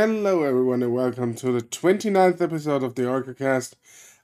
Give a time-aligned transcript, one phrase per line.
[0.00, 3.74] Hello, everyone, and welcome to the 29th episode of the Orcocast.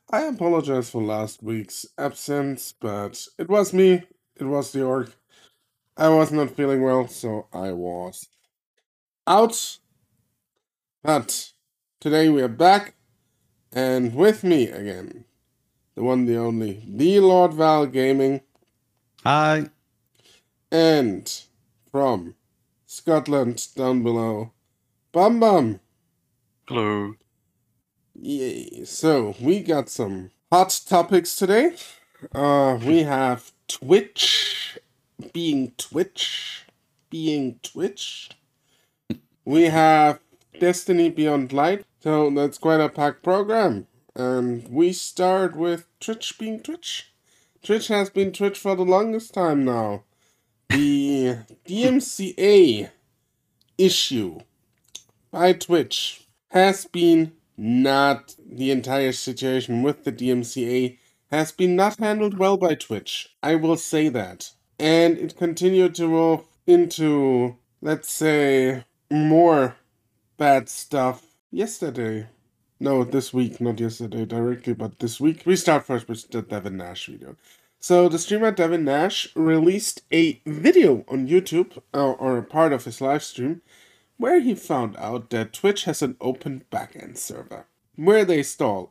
[0.09, 4.05] I apologize for last week's absence, but it was me,
[4.37, 5.17] it was the Orc.
[5.97, 8.29] I was not feeling well, so I was
[9.27, 9.79] out.
[11.03, 11.51] But
[11.99, 12.95] today we are back,
[13.73, 15.25] and with me again,
[15.97, 18.43] the one, the only, the Lord Val Gaming,
[19.25, 19.71] Hi.
[20.71, 21.43] and
[21.91, 22.37] from
[22.87, 24.54] Scotland down below,
[25.15, 25.79] Bum Bum.
[26.67, 27.15] Hello.
[28.17, 28.85] Yay.
[28.85, 31.77] So we got some hot topics today.
[32.35, 34.77] Uh we have Twitch
[35.33, 36.67] being Twitch
[37.11, 38.31] being Twitch.
[39.45, 40.19] We have
[40.59, 41.85] Destiny Beyond Light.
[42.01, 43.87] So that's quite a packed program.
[44.17, 47.13] And we start with Twitch being Twitch.
[47.63, 50.03] Twitch has been Twitch for the longest time now.
[50.71, 51.37] The
[51.69, 52.91] DMCA
[53.79, 54.41] issue
[55.35, 60.97] by Twitch has been not the entire situation with the DMCA
[61.29, 63.35] has been not handled well by Twitch.
[63.43, 64.53] I will say that.
[64.79, 69.75] And it continued to move into, let's say, more
[70.37, 72.29] bad stuff yesterday.
[72.79, 75.43] No, this week, not yesterday directly, but this week.
[75.45, 77.35] We start first with the Devin Nash video.
[77.81, 82.85] So the streamer Devin Nash released a video on YouTube, or, or a part of
[82.85, 83.63] his live stream,
[84.17, 88.91] where he found out that Twitch has an open backend server where they store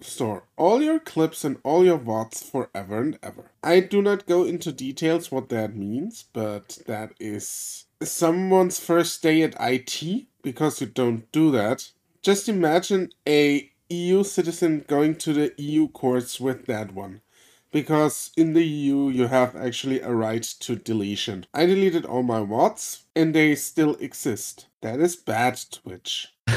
[0.00, 3.52] store all your clips and all your VODs forever and ever.
[3.62, 9.42] I do not go into details what that means, but that is someone's first day
[9.42, 11.90] at IT because you don't do that.
[12.22, 17.20] Just imagine a EU citizen going to the EU courts with that one.
[17.74, 21.44] Because in the EU you have actually a right to deletion.
[21.52, 24.68] I deleted all my VODs and they still exist.
[24.80, 26.28] That is bad Twitch.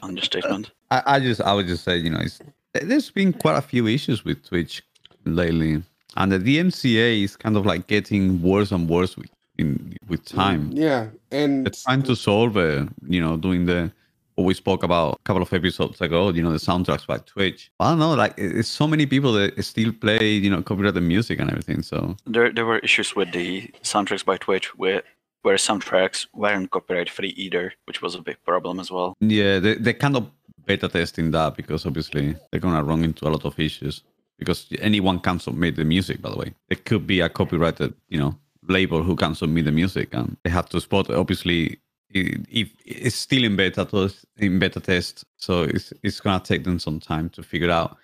[0.00, 0.70] Understatement.
[0.92, 2.38] I, I just I would just say, you know, it's,
[2.72, 4.80] there's been quite a few issues with Twitch
[5.24, 5.82] lately.
[6.16, 10.36] And the DMCA is kind of like getting worse and worse with in with mm,
[10.36, 10.70] time.
[10.72, 13.90] Yeah, and They're trying to solve it, you know, doing the
[14.38, 17.72] what we spoke about a couple of episodes ago, you know, the soundtracks by Twitch.
[17.80, 21.40] I don't know, like it's so many people that still play, you know, copyrighted music
[21.40, 21.82] and everything.
[21.82, 25.02] So There, there were issues with the soundtracks by Twitch where,
[25.42, 29.16] where soundtracks weren't copyright free either, which was a big problem as well.
[29.20, 30.30] yeah, they they kind of
[30.64, 34.04] beta testing that because obviously they're gonna run into a lot of issues.
[34.38, 36.54] Because anyone can submit the music, by the way.
[36.70, 38.38] It could be a copyrighted, you know,
[38.68, 41.10] label who can submit the music, and they have to spot.
[41.10, 46.64] Obviously, if it's still in beta test, in beta test, so it's it's gonna take
[46.64, 47.96] them some time to figure out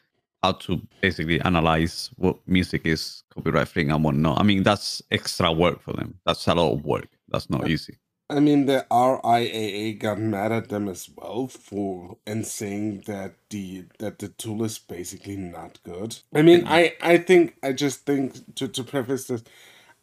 [0.42, 4.38] how to basically analyze what music is copyright free and what not.
[4.38, 6.18] I mean, that's extra work for them.
[6.26, 7.08] That's a lot of work.
[7.28, 7.96] That's not easy.
[8.30, 13.84] I mean, the RIAA got mad at them as well for and saying that the
[13.98, 16.18] that the tool is basically not good.
[16.34, 19.44] I mean, I I think I just think to to preface this,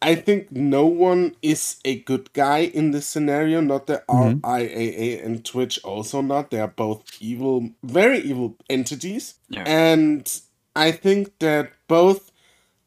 [0.01, 3.61] I think no one is a good guy in this scenario.
[3.61, 4.41] Not the Mhm.
[4.41, 6.49] RIAA and Twitch also not.
[6.49, 9.63] They are both evil, very evil entities, Yeah.
[9.67, 10.27] and
[10.75, 12.31] I think that both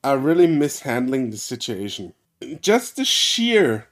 [0.02, 2.14] are really mishandling the situation.
[2.60, 3.88] Just the sheer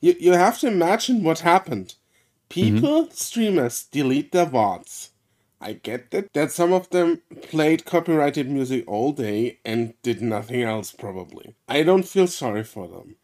[0.00, 1.94] you, you have to imagine what happened.
[2.48, 5.10] People, streamers, delete their VODs.
[5.60, 10.62] I get that, that some of them played copyrighted music all day and did nothing
[10.62, 11.54] else, probably.
[11.68, 13.16] I don't feel sorry for them.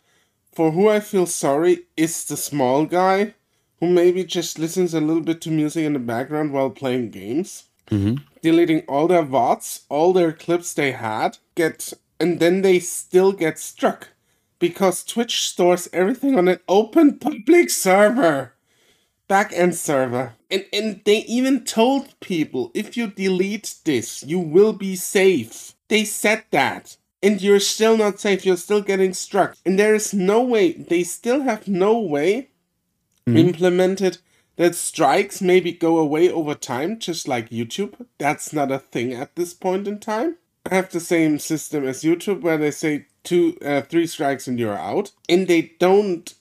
[0.53, 3.35] For who I feel sorry is the small guy
[3.81, 7.65] who maybe just listens a little bit to music in the background while playing games
[7.89, 8.17] Mm-hmm.
[8.43, 13.61] deleting all their VODs, all their clips they had, get and then they still get
[13.61, 14.09] struck.
[14.59, 18.55] Because Twitch stores everything on an open public server.
[19.29, 20.35] Backend server.
[20.51, 25.75] And and they even told people if you delete this, you will be safe.
[25.89, 26.97] They said that.
[27.23, 29.57] And you're still not safe, you're still getting struck.
[29.65, 32.51] And there is no way, they still have no way
[33.27, 34.19] implemented
[34.57, 38.07] that strikes maybe go away over time, just like YouTube.
[38.19, 40.37] That's not a thing at this point in time.
[40.71, 44.59] I have the same system as YouTube where they say two, uh, three strikes and
[44.59, 46.33] you're out, and they don't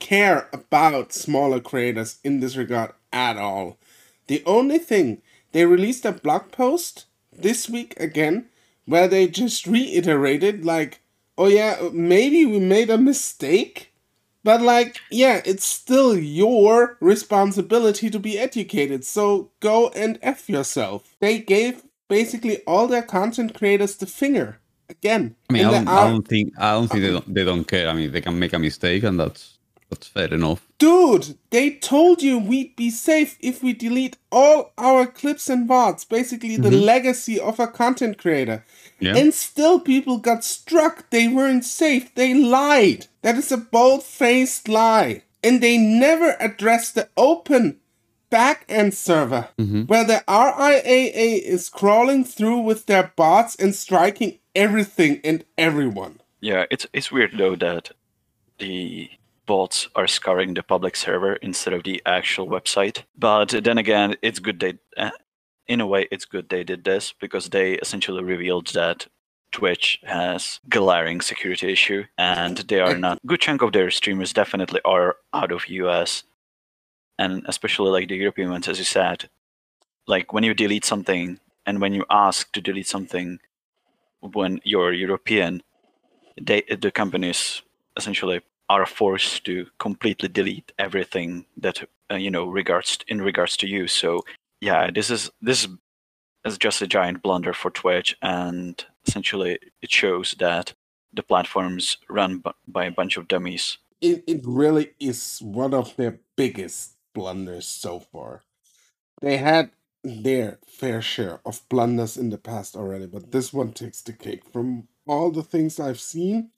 [0.00, 3.78] care about smaller creators in this regard at all.
[4.26, 8.46] The only thing they released a blog post this week again
[8.86, 11.00] where they just reiterated like,
[11.38, 13.92] oh yeah, maybe we made a mistake.
[14.42, 19.04] But like, yeah, it's still your responsibility to be educated.
[19.04, 21.14] So go and F yourself.
[21.20, 24.58] They gave basically all their content creators the finger.
[24.88, 25.36] Again.
[25.48, 27.88] I mean, I don't, I don't think I don't think they don't they don't care.
[27.88, 29.59] I mean, they can make a mistake, and that's
[29.90, 30.64] That's fair enough.
[30.78, 36.04] Dude, they told you we'd be safe if we delete all our clips and VODs,
[36.08, 36.82] basically the Mhm.
[36.84, 38.64] legacy of a content creator.
[39.00, 39.16] Yeah.
[39.16, 41.10] And still people got struck.
[41.10, 42.14] They weren't safe.
[42.14, 43.08] They lied.
[43.22, 45.22] That is a bold faced lie.
[45.42, 47.78] And they never addressed the open
[48.30, 49.88] back end server Mhm.
[49.88, 56.20] where the RIAA is crawling through with their bots and striking everything and everyone.
[56.40, 57.90] Yeah, it's it's weird though that
[58.58, 59.10] the
[59.50, 63.02] bots are scouring the public server instead of the actual website.
[63.18, 65.10] But then again, it's good they, uh,
[65.66, 69.08] in a way, it's good they did this because they essentially revealed that
[69.50, 73.18] Twitch has glaring security issue, and they are not.
[73.26, 76.22] Good chunk of their streamers definitely are out of US,
[77.18, 79.28] and especially like the European ones, as you said.
[80.06, 83.40] Like when you delete something, and when you ask to delete something,
[84.20, 85.64] when you're European,
[86.40, 87.62] they the companies
[87.96, 93.66] essentially are forced to completely delete everything that uh, you know regards in regards to
[93.68, 94.22] you so
[94.62, 95.68] yeah this is this
[96.46, 100.72] is just a giant blunder for twitch and essentially it shows that
[101.12, 105.96] the platforms run b- by a bunch of dummies it, it really is one of
[105.96, 108.42] their biggest blunders so far.
[109.20, 109.70] They had
[110.02, 114.44] their fair share of blunders in the past already, but this one takes the cake.
[114.50, 116.50] From all the things I've seen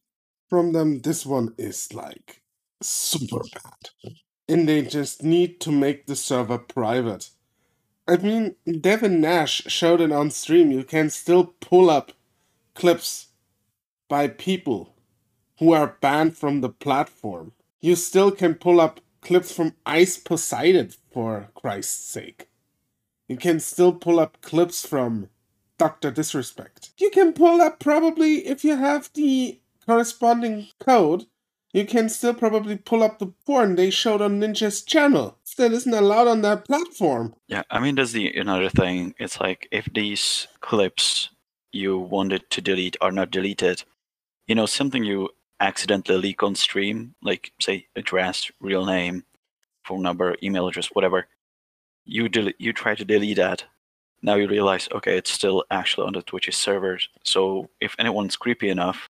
[0.52, 2.42] from them, this one is like
[2.82, 4.12] super bad.
[4.46, 7.30] And they just need to make the server private.
[8.06, 10.70] I mean, Devin Nash showed it on stream.
[10.70, 12.12] You can still pull up
[12.74, 13.28] clips
[14.10, 14.94] by people
[15.58, 17.52] who are banned from the platform.
[17.80, 22.50] You still can pull up clips from Ice Poseidon, for Christ's sake.
[23.26, 25.30] You can still pull up clips from
[25.78, 26.10] Dr.
[26.10, 26.90] Disrespect.
[26.98, 31.26] You can pull up probably, if you have the corresponding code,
[31.72, 35.38] you can still probably pull up the porn they showed on Ninja's channel.
[35.44, 37.34] Still isn't allowed on that platform.
[37.48, 41.28] yeah i mean that's the another thing it's like if these clips
[41.72, 43.84] you wanted to delete are not deleted
[44.46, 45.28] you know something you
[45.60, 49.24] accidentally leak on stream like say address real name
[49.84, 51.26] phone number email address whatever
[52.04, 53.64] you del- you try to delete that
[54.22, 58.68] now you realize okay it's still actually on the twitch's servers so if anyone's creepy
[58.70, 59.08] enough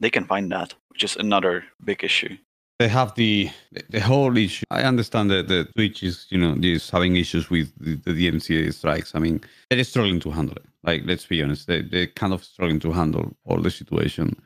[0.00, 2.36] they can find that which is another big issue
[2.78, 3.50] they have the
[3.90, 4.64] the whole issue.
[4.70, 8.72] I understand that the Twitch is you know is having issues with the, the DMCA
[8.72, 9.14] strikes.
[9.14, 9.40] I mean,
[9.70, 10.64] they're struggling to handle it.
[10.82, 14.36] Like let's be honest, they they're kind of struggling to handle all the situation,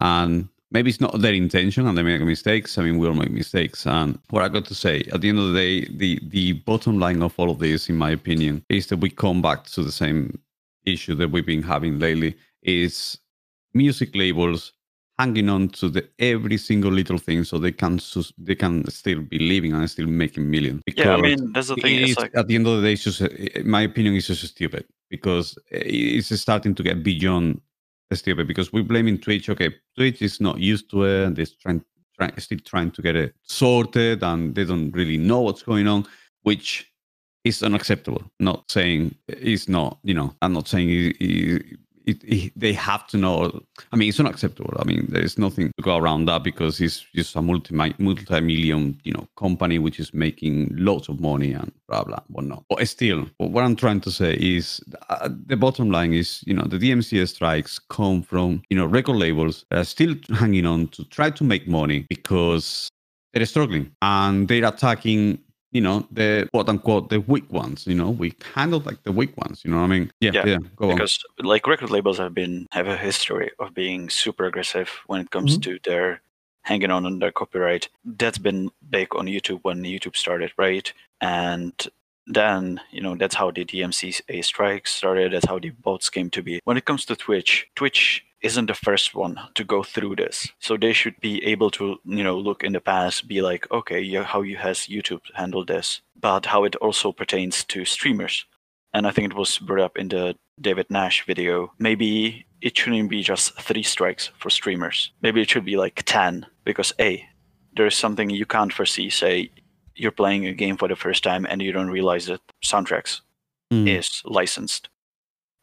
[0.00, 2.78] and maybe it's not their intention and they make mistakes.
[2.78, 3.86] I mean, we all make mistakes.
[3.86, 6.98] And what I got to say at the end of the day, the the bottom
[7.00, 9.92] line of all of this, in my opinion, is that we come back to the
[9.92, 10.38] same
[10.84, 13.18] issue that we've been having lately: is
[13.74, 14.72] music labels
[15.18, 19.22] hanging on to the every single little thing so they can sus- they can still
[19.22, 20.82] be living and still making millions.
[20.94, 22.92] yeah i mean that's the thing it it's like at the end of the day,
[22.92, 27.60] it's just, my opinion, it's just stupid because it's starting to get beyond
[28.12, 29.48] stupid because we're blaming Twitch.
[29.48, 31.84] Okay, Twitch is not used to it and they're trying,
[32.16, 36.06] trying, still trying to get it sorted and they don't really know what's going on,
[36.42, 36.90] which
[37.44, 38.22] is unacceptable.
[38.40, 43.06] Not saying it's not, you know, I'm not saying it, it, it, it, they have
[43.08, 43.60] to know.
[43.92, 44.74] I mean, it's unacceptable.
[44.78, 49.12] I mean, there's nothing to go around that because it's just a multi multi-million, you
[49.12, 52.64] know, company which is making lots of money and blah blah whatnot.
[52.68, 56.64] But still, what I'm trying to say is uh, the bottom line is, you know,
[56.64, 61.04] the DMCA strikes come from, you know, record labels that are still hanging on to
[61.04, 62.88] try to make money because
[63.32, 65.38] they're struggling and they're attacking
[65.72, 68.10] you know the quote unquote the weak ones you know?
[68.10, 70.12] We handle like the weak ones you know what i mean?
[70.20, 70.96] Yeah yeah, Yeah, go on.
[70.96, 75.30] because like record labels have been have a history of being super aggressive when it
[75.30, 75.72] comes mm-hmm.
[75.72, 76.22] to their
[76.62, 77.88] hanging on on their copyright.
[78.04, 80.92] That's been big on youtube when youtube started right?
[81.20, 81.74] And
[82.26, 85.32] then you know that's how the dmca strike started.
[85.32, 86.60] That's how the bots came to be.
[86.64, 90.76] When it comes to twitch twitch isn't the first one to go through this so
[90.76, 94.22] they should be able to you know look in the past be like okay yeah,
[94.24, 98.44] how you has youtube handled this but how it also pertains to streamers
[98.94, 101.70] and I think it was brought up in the Devin Nash video.
[101.78, 105.12] Maybe it shouldn't be just three strikes for streamers.
[105.20, 107.22] Maybe it should be like 10 because A,
[107.76, 109.10] there is something you can't foresee.
[109.10, 109.50] Say
[109.96, 113.20] you're playing a game for the first time and you don't realize that soundtracks
[113.70, 113.86] Mm.
[113.98, 114.88] is licensed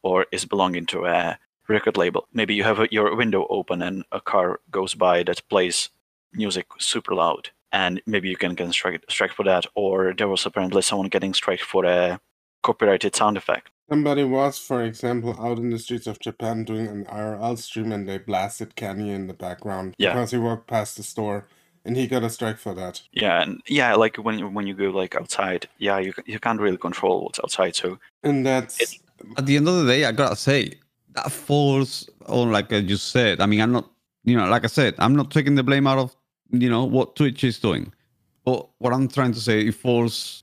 [0.04, 1.36] or is belonging to a
[1.68, 2.26] record label.
[2.32, 5.90] Maybe you have a, your window open and a car goes by that plays
[6.32, 7.50] music super loud.
[7.72, 9.66] And maybe you can get strike, strike for that.
[9.74, 12.20] Or there was apparently someone getting strike for a
[12.62, 13.70] copyrighted sound effect.
[13.90, 18.08] Somebody was, for example, out in the streets of Japan doing an IRL stream and
[18.08, 20.12] they blasted Kanye in the background Yeah.
[20.14, 21.48] because he walked past the store
[21.84, 23.02] and he got a strike for that.
[23.12, 26.60] Yeah, and yeah, like when you- when you go like outside, yeah, you you can't
[26.60, 27.76] really control what's outside.
[27.76, 29.00] So And that's It-
[29.36, 30.72] At the end of the day, I gotta say
[31.14, 33.40] that falls on like I just said.
[33.40, 33.90] I mean, I'm not,
[34.24, 36.14] you know, like I said, I'm not taking the blame out of,
[36.50, 37.92] you know, what Twitch is doing.
[38.44, 40.42] But what I'm trying to say, it falls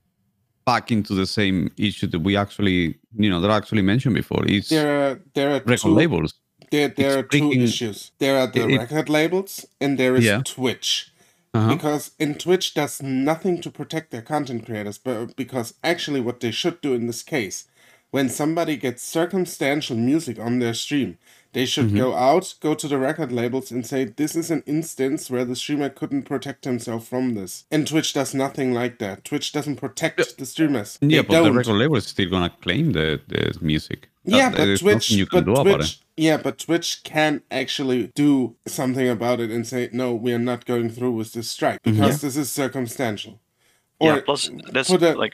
[0.66, 4.44] back into the same issue that we actually, you know, that I actually mentioned before.
[4.48, 6.34] It's there are there are record two, labels.
[6.72, 8.12] there, there are It's two issues.
[8.20, 10.42] There are the it- record labels and there is Yeah.
[10.44, 11.08] Twitch.
[11.54, 11.76] Uh-huh.
[11.76, 16.50] Because in Twitch does nothing to protect their content creators, but because actually what they
[16.52, 17.66] should do in this case,
[18.12, 21.18] when somebody gets circumstantial music on their stream,
[21.54, 21.98] they should Mm-hmm.
[21.98, 25.56] go out, go to the record labels and say this is an instance where the
[25.56, 27.66] streamer couldn't protect himself from this.
[27.72, 29.26] And Twitch does nothing like that.
[29.26, 30.98] Twitch doesn't protect the streamers.
[31.02, 31.58] Yeah, They but the don't.
[31.58, 34.10] record label is still gonna claim the, the music.
[34.26, 35.98] That- Yeah, but Twitch, you can but do Twitch, about it.
[36.16, 40.66] yeah, but Twitch can actually do something about it and say, no, we are not
[40.66, 42.00] going through with this strike Mm-hmm.
[42.00, 43.40] because this is circumstantial.
[44.00, 45.34] yeah, Or plus that's put a- like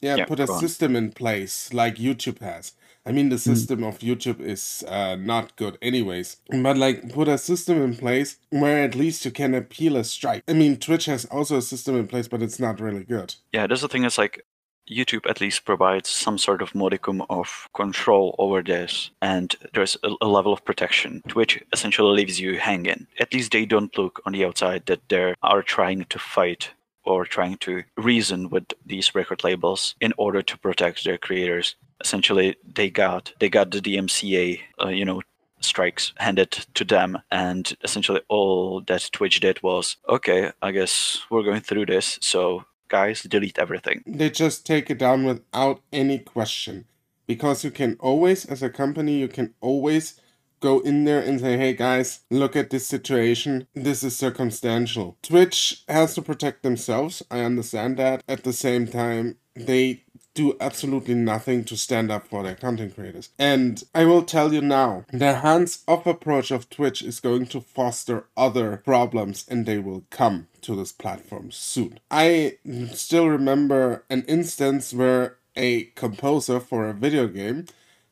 [0.00, 0.60] yeah, yeah, put a go on.
[0.60, 2.72] system in place like YouTube has.
[3.08, 3.30] I mean, Mm.
[3.30, 6.38] the system of YouTube is uh, not good, anyways.
[6.50, 10.42] But like, put a system in place where at least you can appeal a strike.
[10.48, 13.36] I mean, Twitch has also a system in place, but it's not really good.
[13.52, 13.66] yeah.
[13.68, 14.44] That's the thing is like
[14.90, 20.10] YouTube at least provides some sort of modicum of control over this, and there's a,
[20.20, 21.22] a level of protection.
[21.28, 23.06] Twitch essentially leaves you hanging.
[23.20, 26.70] At least they don't look on the outside that they are trying to fight
[27.06, 31.76] or trying to reason with these record labels in order to protect their creators.
[32.00, 35.22] Essentially, they got they got the DMCA, uh, you know,
[35.60, 41.42] strikes handed to them and essentially all that twitch did was okay i guess we're
[41.42, 46.84] going through this so guys delete everything they just take it down without any question
[47.26, 50.20] because you can always as a company you can always
[50.66, 55.84] go in there and say hey guys look at this situation this is circumstantial twitch
[55.88, 60.02] has to protect themselves i understand that at the same time they
[60.34, 63.30] do absolutely nothing to stand up for their content creators.
[63.38, 67.60] And I will tell you now, the hands off approach of Twitch is going to
[67.62, 71.98] foster other problems and they will come to this platform soon.
[72.10, 72.58] I
[72.92, 77.64] still remember an instance where a composer for a video game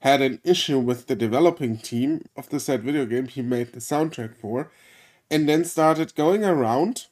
[0.05, 3.81] had an issue with the developing team of the said video game he made the
[3.81, 4.71] soundtrack for
[5.31, 7.07] and then started going around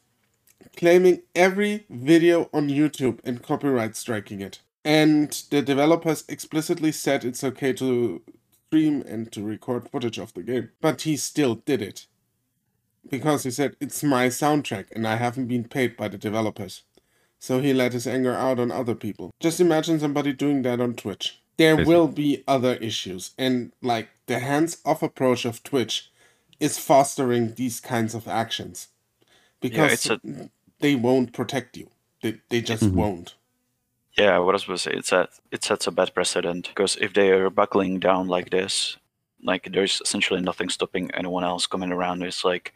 [0.76, 4.60] claiming every video on YouTube and copyright striking it.
[4.84, 8.20] And the developers explicitly said it's okay to
[8.66, 10.68] stream and to record footage of the game.
[10.82, 12.06] But he still did it.
[13.08, 16.82] Because he said, it's my soundtrack and I haven't been paid by the developers.
[17.38, 19.30] So he let his anger out on other people.
[19.40, 21.41] Just imagine somebody doing that on Twitch.
[21.56, 21.94] There Basically.
[21.94, 23.32] will be other issues.
[23.38, 26.10] And like the hands off approach of Twitch
[26.60, 28.88] is fostering these kinds of actions.
[29.60, 31.88] Because it's a- they won't protect you.
[32.22, 32.96] They, they just mm-hmm.
[32.96, 33.34] won't.
[34.16, 36.96] yeah what i was going to say it's that it sets a bad precedent because
[37.00, 38.96] if they are buckling down like this
[39.42, 42.72] like there's essentially nothing stopping anyone else coming around it's like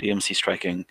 [0.00, 0.84] dmc striking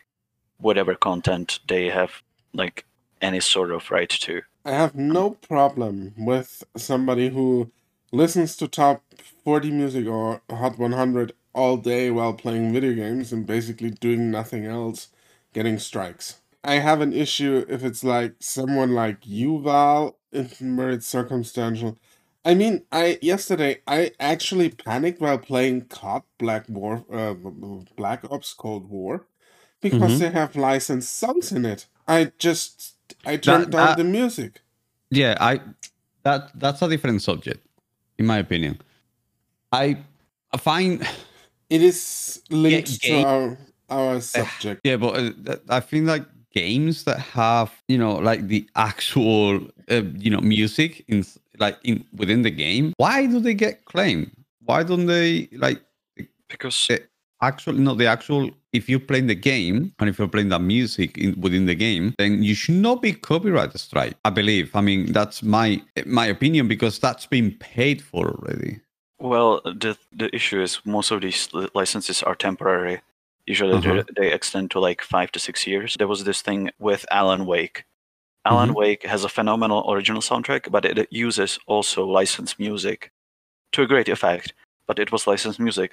[0.57, 2.11] whatever content they have
[2.53, 2.85] like
[3.25, 7.71] any sort of right to I have no problem with somebody who
[8.11, 9.03] listens to top
[9.43, 14.65] 40 music or Hot 100 all day while playing video games and basically doing nothing
[14.65, 15.09] else,
[15.53, 16.41] getting strikes.
[16.63, 21.97] I have an issue if it's like someone like you, Val, if where it's circumstantial.
[22.43, 27.33] I mean, I yesterday I actually panicked while playing COD Black War, uh,
[27.95, 29.25] Black Ops Cold War,
[29.81, 30.19] because Mhm.
[30.19, 31.87] they have licensed songs in it.
[32.07, 32.94] I just
[33.25, 34.61] I turned down that- the music.
[35.11, 35.61] Yeah, I
[36.23, 37.65] that that's a different subject,
[38.17, 38.79] in my opinion.
[39.71, 39.97] I
[40.53, 41.01] I find
[41.69, 43.57] It is linked game- to our
[43.89, 44.81] our subject.
[44.83, 49.59] yeah, but uh, I feel like games that have you know like the actual
[49.89, 51.25] uh, you know music in
[51.59, 52.93] like in within the game.
[52.97, 54.31] Why do they get claimed?
[54.65, 55.81] Why don't they like
[56.49, 57.01] because the
[57.41, 61.17] actual no the actual if you're playing the game and if you're playing the music
[61.17, 65.11] in, within the game then you should not be copyright strike i believe i mean
[65.11, 68.79] that's my my opinion because that's been paid for already
[69.19, 72.99] Well, the the issue is most of these licenses are temporary.
[73.47, 74.03] Usually, Uh-huh.
[74.03, 75.95] they they extend to like five to six years.
[75.97, 77.85] There was this thing with Alan Wake.
[78.43, 78.75] Alan Mhm.
[78.75, 83.11] Wake has a phenomenal original soundtrack, but it uses also licensed music
[83.71, 84.53] to a great effect.
[84.87, 85.91] But it was licensed music,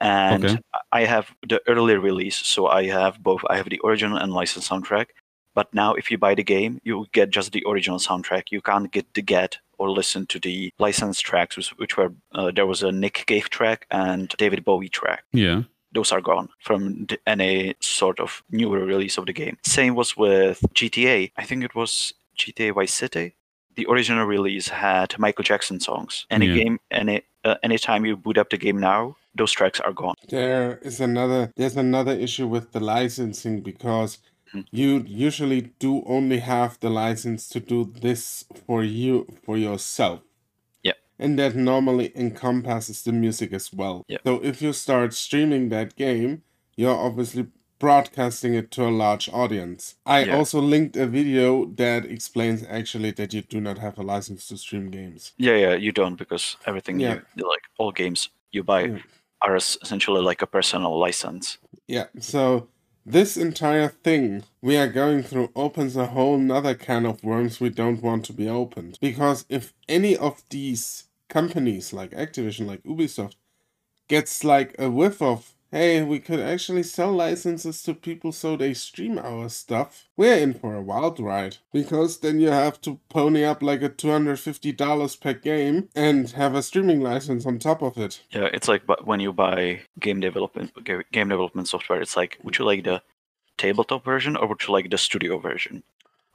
[0.00, 0.58] and Okay.
[0.92, 3.42] I have the early release, so I have both.
[3.48, 5.06] I have the original and licensed soundtrack.
[5.54, 8.44] But now, if you buy the game, you get just the original soundtrack.
[8.50, 12.66] You can't get the get or listen to the licensed tracks, which, were uh, there
[12.66, 15.24] was a Nick Cave track and David Bowie track.
[15.32, 15.62] yeah
[15.92, 19.56] those are gone from the, any sort of newer release of the game.
[19.64, 21.32] Same was with GTA.
[21.38, 23.34] I think it was GTA Vice City.
[23.76, 26.26] The original release had Michael Jackson songs.
[26.30, 26.54] Any Yeah.
[26.64, 30.14] game, any uh, anytime you boot up the game now, those tracks are gone.
[30.28, 34.18] There is another there's another issue with the licensing because
[34.54, 34.64] Mhm.
[34.70, 40.20] you usually do only have the license to do this for you for yourself.
[40.82, 40.96] Yeah.
[41.18, 44.04] And that normally encompasses the music as well.
[44.08, 44.18] Yeah.
[44.24, 46.42] So if you start streaming that game,
[46.76, 47.46] you're obviously
[47.78, 49.96] broadcasting it to a large audience.
[50.06, 50.36] I Yeah.
[50.36, 54.56] also linked a video that explains actually that you do not have a license to
[54.56, 55.32] stream games.
[55.36, 57.20] Yeah, yeah, you don't because everything Yeah.
[57.34, 58.98] you like all games you buy Yeah.
[59.42, 61.58] are essentially like a personal license.
[61.86, 62.68] Yeah, so
[63.04, 67.70] this entire thing we are going through opens a whole nother can of worms we
[67.70, 68.98] don't want to be opened.
[69.00, 73.36] Because if any of these companies like Activision, like Ubisoft,
[74.08, 78.72] gets like a whiff of, hey, we could actually sell licenses to people so they
[78.72, 81.58] stream our stuff, we're in for a wild ride.
[81.72, 86.62] Because then you have to pony up like a $250 per game and have a
[86.62, 88.22] streaming license on top of it.
[88.30, 92.00] Yeah, it's like when you buy game development game development software.
[92.00, 93.02] It's like, would you like the
[93.58, 95.82] tabletop version or would you like the studio version?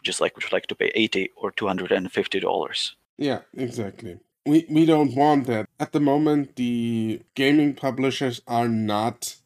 [0.04, 2.96] Just like, would you like to pay eighty or two hundred and fifty dollars?
[3.18, 4.20] Yeah, exactly.
[4.46, 5.68] We we don't want that.
[5.80, 9.38] At the moment the gaming publishers are not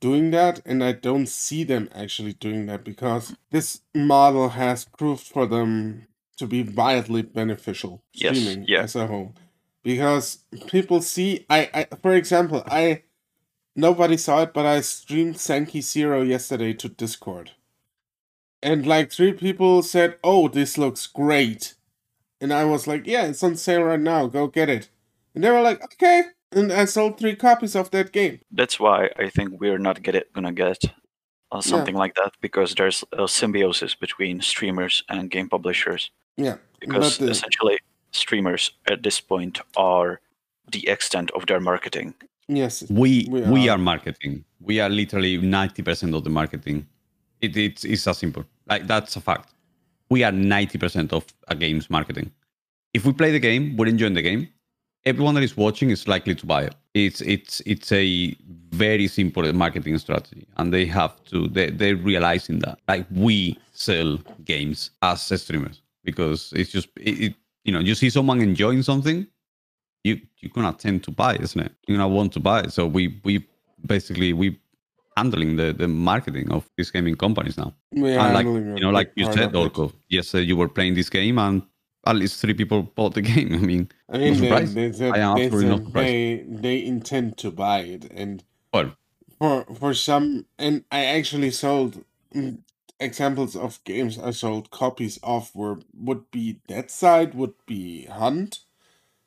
[0.00, 5.26] doing that and I don't see them actually doing that because this model has proved
[5.26, 6.06] for them
[6.38, 8.82] to be wildly beneficial Yes, streaming yeah.
[8.82, 9.34] as a whole.
[9.84, 10.38] Because
[10.68, 13.02] people see I, I for example, I
[13.76, 17.52] nobody saw it but I streamed Sankey Zero yesterday to Discord.
[18.62, 21.74] And like three people said, "Oh, this looks great."
[22.42, 24.26] And I was like, yeah, it's on sale right now.
[24.26, 24.90] Go get it.
[25.34, 26.24] And they were like, okay.
[26.50, 28.40] And I sold three copies of that game.
[28.50, 30.78] That's why I think we're not get it, gonna get
[31.52, 36.10] uh, something like that because there's a symbiosis between streamers and game publishers.
[36.36, 36.56] Yeah.
[36.80, 37.78] Because the- essentially,
[38.10, 40.20] streamers at this point are
[40.70, 42.14] the extent of their marketing.
[42.48, 42.82] yes.
[42.90, 43.76] we We we are.
[43.76, 46.86] are marketing we are literally 90% of the marketing
[47.40, 49.51] it, it's it's as simple like that's a fact
[50.12, 52.30] we are 90% of a game's marketing
[52.98, 54.42] if we play the game we're enjoying the game
[55.04, 58.08] everyone that is watching is likely to buy it it's it's it's a
[58.86, 63.36] very simple marketing strategy and they have to they, they're realizing that like we
[63.72, 68.82] sell games as streamers because it's just it, it you know you see someone enjoying
[68.82, 69.26] something
[70.04, 71.72] you you're gonna tend to buy, isn't it?
[71.86, 72.72] You're gonna want to buy it.
[72.72, 73.46] So we we
[73.86, 74.58] basically we
[75.16, 77.74] handling the the marketing of these gaming companies now.
[77.96, 79.52] Are and like you know, like you said.
[79.52, 81.62] Orco, yesterday you were playing this game and
[82.06, 83.54] at least three people bought the game.
[83.54, 86.08] I mean, I mean, no they, they I am they, absolutely not surprised.
[86.08, 88.10] they, they intend to buy it.
[88.10, 88.96] And well,
[89.38, 92.58] for for some, and I actually sold mm,
[93.00, 98.60] examples of games I sold copies of were would be Deadside, would be Hunt.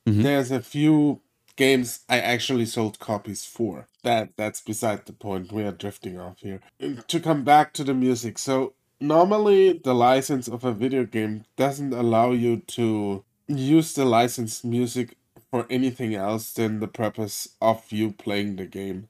[0.07, 0.23] Mhm.
[0.23, 1.21] There's a few
[1.55, 3.87] games I actually sold copies for.
[4.03, 5.51] That that's beside the point.
[5.51, 6.61] We are drifting off here.
[7.07, 11.93] To come back to the music, so normally the license of a video game doesn't
[11.93, 15.17] allow you to use the licensed music
[15.49, 19.07] for anything else than the purpose of you playing the game.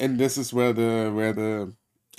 [0.00, 1.74] And this is where the where the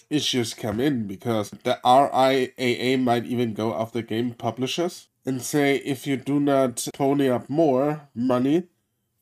[0.10, 6.06] issues come in because the RIAA might even go after game publishers and say if
[6.06, 8.68] you do not pony up more money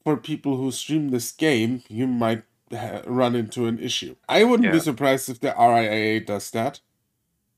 [0.04, 4.16] for people who stream this game, you might ha- run into an issue.
[4.28, 6.82] I wouldn't be surprised if the RIAA does that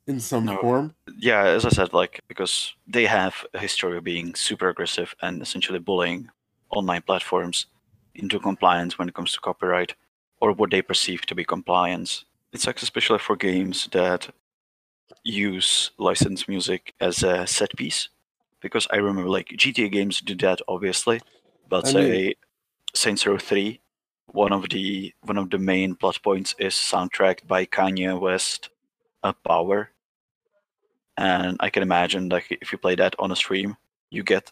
[0.08, 0.58] in some No.
[0.58, 0.95] form.
[1.17, 5.41] Yeah, as I said, like because they have a history of being super aggressive and
[5.41, 6.29] essentially bullying
[6.69, 7.65] online platforms
[8.13, 9.95] into compliance when it comes to copyright
[10.39, 12.25] or what they perceive to be compliance.
[12.53, 14.29] It's like especially for games that
[15.23, 18.10] use licensed music as a set piece.
[18.62, 21.19] Because I remember like GTA games do that obviously,
[21.67, 22.36] but I say
[22.93, 23.80] Saints Row 3,
[24.28, 28.69] one of the one of the main plot points is soundtracked by Kanye West,
[29.23, 29.91] a Power,
[31.17, 33.78] and I can imagine like if you play that on a stream,
[34.10, 34.51] you get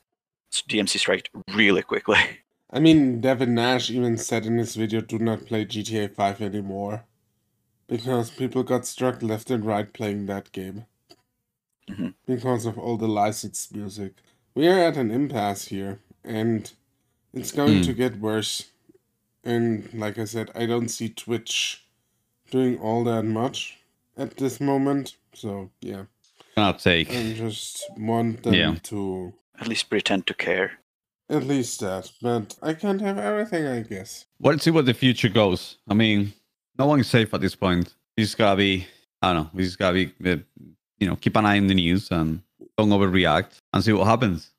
[0.51, 2.19] DMC striked really quickly.
[2.71, 7.05] I mean, Devin Nash even said in his video, do not play GTA 5 anymore.
[7.87, 10.85] Because people got struck left and right playing that game.
[11.87, 12.15] Mhm.
[12.25, 14.13] Because of all the licensed music.
[14.55, 16.71] We are at an impasse here, and
[17.33, 17.83] it's going Hmm.
[17.83, 18.65] to get worse.
[19.43, 21.83] And like I said, I don't see Twitch
[22.51, 23.77] doing all that much
[24.17, 25.17] at this moment.
[25.33, 26.05] So, yeah.
[26.55, 28.75] I'll take I just want them Yeah.
[28.83, 30.71] to At least pretend to care.
[31.29, 34.25] At least that, but I can't have everything, I guess.
[34.39, 35.77] Well, let's see what the future goes.
[35.87, 36.33] I mean,
[36.77, 37.93] no one is safe at this point.
[38.17, 38.85] We just gotta be,
[39.21, 40.37] I don't know, we just gotta be, uh,
[40.99, 42.41] you know, keep an eye on the news and
[42.77, 44.51] don't overreact and see what happens.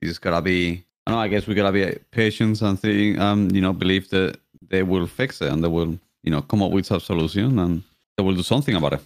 [0.00, 3.50] We just gotta be, I know, I guess we gotta be patient and think, um,
[3.50, 4.36] you know, believe that
[4.68, 7.82] they will fix it and they will, you know, come up with a solution and
[8.16, 9.00] they will do something about it.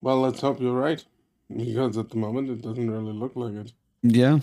[0.00, 1.04] Well, let's hope you're right,
[1.54, 3.72] because at the moment it doesn't really look like it.
[4.02, 4.38] Yeah.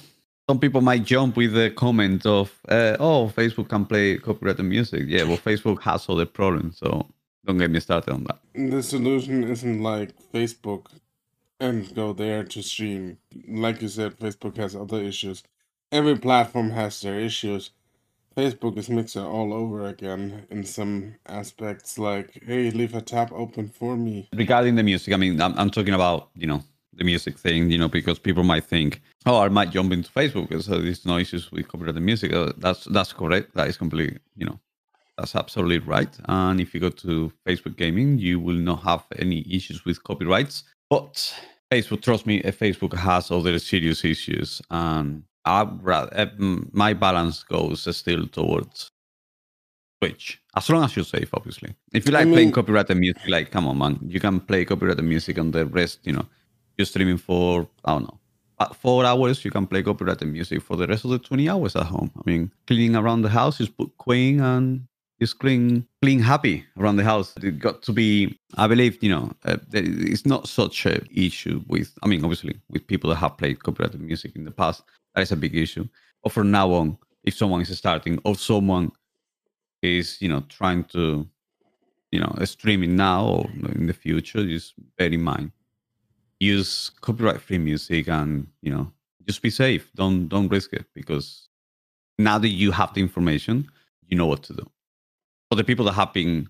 [0.50, 5.06] Some people might jump with the comment of, uh, "Oh, Facebook can play copyrighted music."
[5.08, 7.08] Yeah, well, Facebook has other problems, so
[7.45, 8.39] don't get me started on that.
[8.54, 10.88] The solution isn't like Facebook
[11.60, 13.17] and go there to stream.
[13.48, 15.41] Like you said, Facebook has other issues.
[15.91, 17.71] Every platform has their issues.
[18.36, 23.69] Facebook is mixing all over again in some aspects, like, hey, leave a tab open
[23.69, 24.28] for me.
[24.34, 26.62] Regarding the music, I mean, I'm, I'm talking about you know
[26.93, 30.50] the music thing, you know, because people might think, oh, I might jump into Facebook
[30.50, 32.34] because uh, there's no issues with copyrighted music.
[32.34, 33.54] Uh, that's that's correct.
[33.56, 34.60] That is completely, you know,
[35.17, 36.13] that's absolutely right.
[36.26, 40.63] And if you go to Facebook Gaming, you will not have any issues with copyrights.
[40.89, 41.34] But
[41.71, 45.67] Facebook, trust me, Facebook has other serious issues, and I
[46.38, 48.91] my balance goes still towards
[50.01, 51.75] Twitch, as long as you're safe, obviously.
[51.93, 55.05] If you like I playing copyrighted music, like come on, man, you can play copyrighted
[55.05, 56.25] music, and the rest, you know,
[56.77, 58.19] you're streaming for I don't know.
[58.73, 61.88] Four hours, you can play copyrighted music for the rest of the 20 hours at
[61.88, 62.10] home.
[62.15, 64.88] I mean, cleaning around the house, put Queen and
[65.19, 67.34] just clean, clean happy around the house.
[67.43, 71.93] It got to be, I believe, you know, uh, it's not such a issue with,
[72.01, 74.84] I mean, obviously, with people that have played copyrighted music in the past,
[75.15, 75.88] that is a big issue.
[76.23, 78.91] But from now on, if someone is starting or someone
[79.82, 81.28] is, you know, trying to,
[82.12, 85.51] you know, streaming now or in the future, just bear in mind
[86.39, 88.91] use copyright free music and you know
[89.28, 89.89] just be safe.
[89.95, 91.49] Don't don't risk it because
[92.17, 93.67] now that you have the information
[94.08, 94.69] you know what to do.
[95.49, 96.49] For the people that have been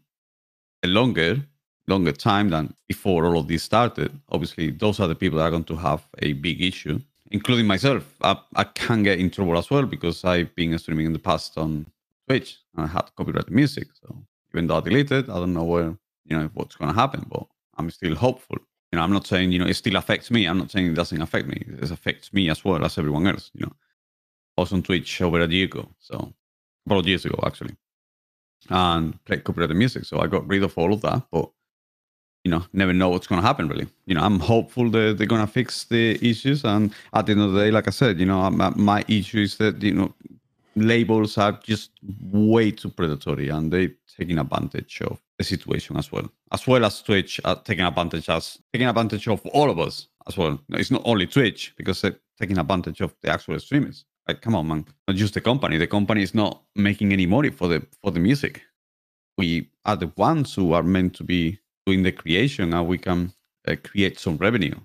[0.84, 1.42] a longer
[1.88, 5.52] longer time than before all of this started obviously those are the people that are
[5.52, 7.00] going to have a big issue
[7.38, 11.14] including myself i, I can get in trouble as well because i've been streaming in
[11.14, 11.86] the past on
[12.28, 14.08] twitch and i had copyrighted music so
[14.52, 15.90] even though i deleted i don't know where
[16.28, 17.46] you know what's going to happen but
[17.78, 18.58] i'm still hopeful
[18.96, 20.46] you know, I'm not saying, you know, it still affects me.
[20.46, 21.62] I'm not saying it doesn't affect me.
[21.82, 23.74] It affects me as well as everyone else, you know.
[24.58, 27.76] I was on Twitch over a year ago, so a couple of years ago actually.
[28.70, 30.06] And played copyrighted music.
[30.06, 31.52] So I got rid of all of that, but
[32.46, 33.88] you know, never know what's gonna happen really.
[34.06, 36.64] You know, I'm hopeful that they're gonna fix the issues.
[36.64, 39.04] And at the end of the day, like I said, you know, my, uh, my
[39.08, 40.14] issue is that, you know,
[40.76, 41.90] labels are just
[42.32, 46.30] way too predatory and they're taking advantage of the situation as well.
[46.52, 50.38] As well as twitch are taking advantage as taking advantage of all of us as
[50.38, 50.60] well.
[50.70, 54.06] It's not only twitch because they're taking advantage of the actual streamers.
[54.28, 54.86] Like come on man.
[55.08, 55.78] Not just the company.
[55.78, 58.62] The company is not making any money for the for the music.
[59.36, 63.32] We are the ones who are meant to be doing the creation and we can
[63.68, 64.76] uh, create some revenue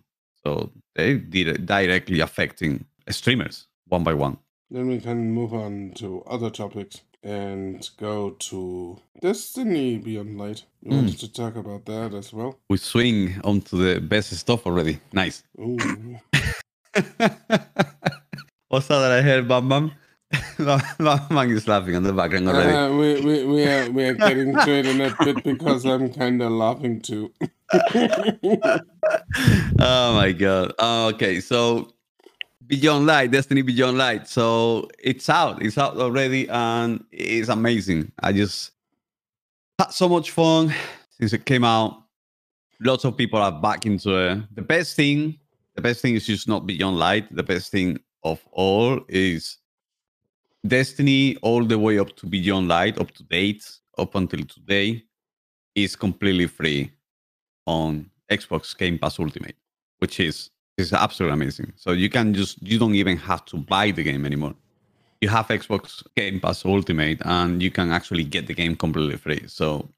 [0.45, 4.37] so they did directly affecting streamers one by one
[4.71, 10.65] Then we can move on to other topics and go to Destiny Beyond Light.
[10.81, 12.59] You wanted to talk about that as well?
[12.71, 15.01] we swing onto the best stuff already.
[15.13, 15.43] Nice.
[18.69, 19.93] What's that that I heard, Bam Bam?
[20.33, 22.71] Is laughing in the background already.
[22.71, 26.13] Uh, we, we, we, are, we are getting to it in a bit because I'm
[26.13, 27.33] kind of laughing too.
[27.73, 28.81] oh
[30.15, 30.73] my god.
[30.79, 31.93] Oh, okay, so
[32.67, 34.29] Beyond Light, Destiny Beyond Light.
[34.29, 35.63] So it's out.
[35.63, 38.13] It's out already, and it's amazing.
[38.21, 38.71] I just
[39.81, 40.73] had so much fun
[41.11, 42.05] since it came out.
[42.81, 44.43] Lots of people are back into it.
[44.55, 45.41] The best thing,
[45.75, 47.35] the best thing is just not Beyond Light.
[47.35, 49.57] The best thing of all is
[50.67, 53.65] Destiny, all the way up to Beyond Light, up to date,
[53.99, 55.03] up until today,
[55.75, 56.91] is completely free
[57.67, 59.57] on Xbox Game Pass Ultimate,
[59.99, 61.73] which is is absolutely amazing.
[61.77, 64.55] So you can just you don't even have to buy the game anymore.
[65.21, 69.45] You have Xbox Game Pass Ultimate, and you can actually get the game completely free.
[69.47, 69.89] So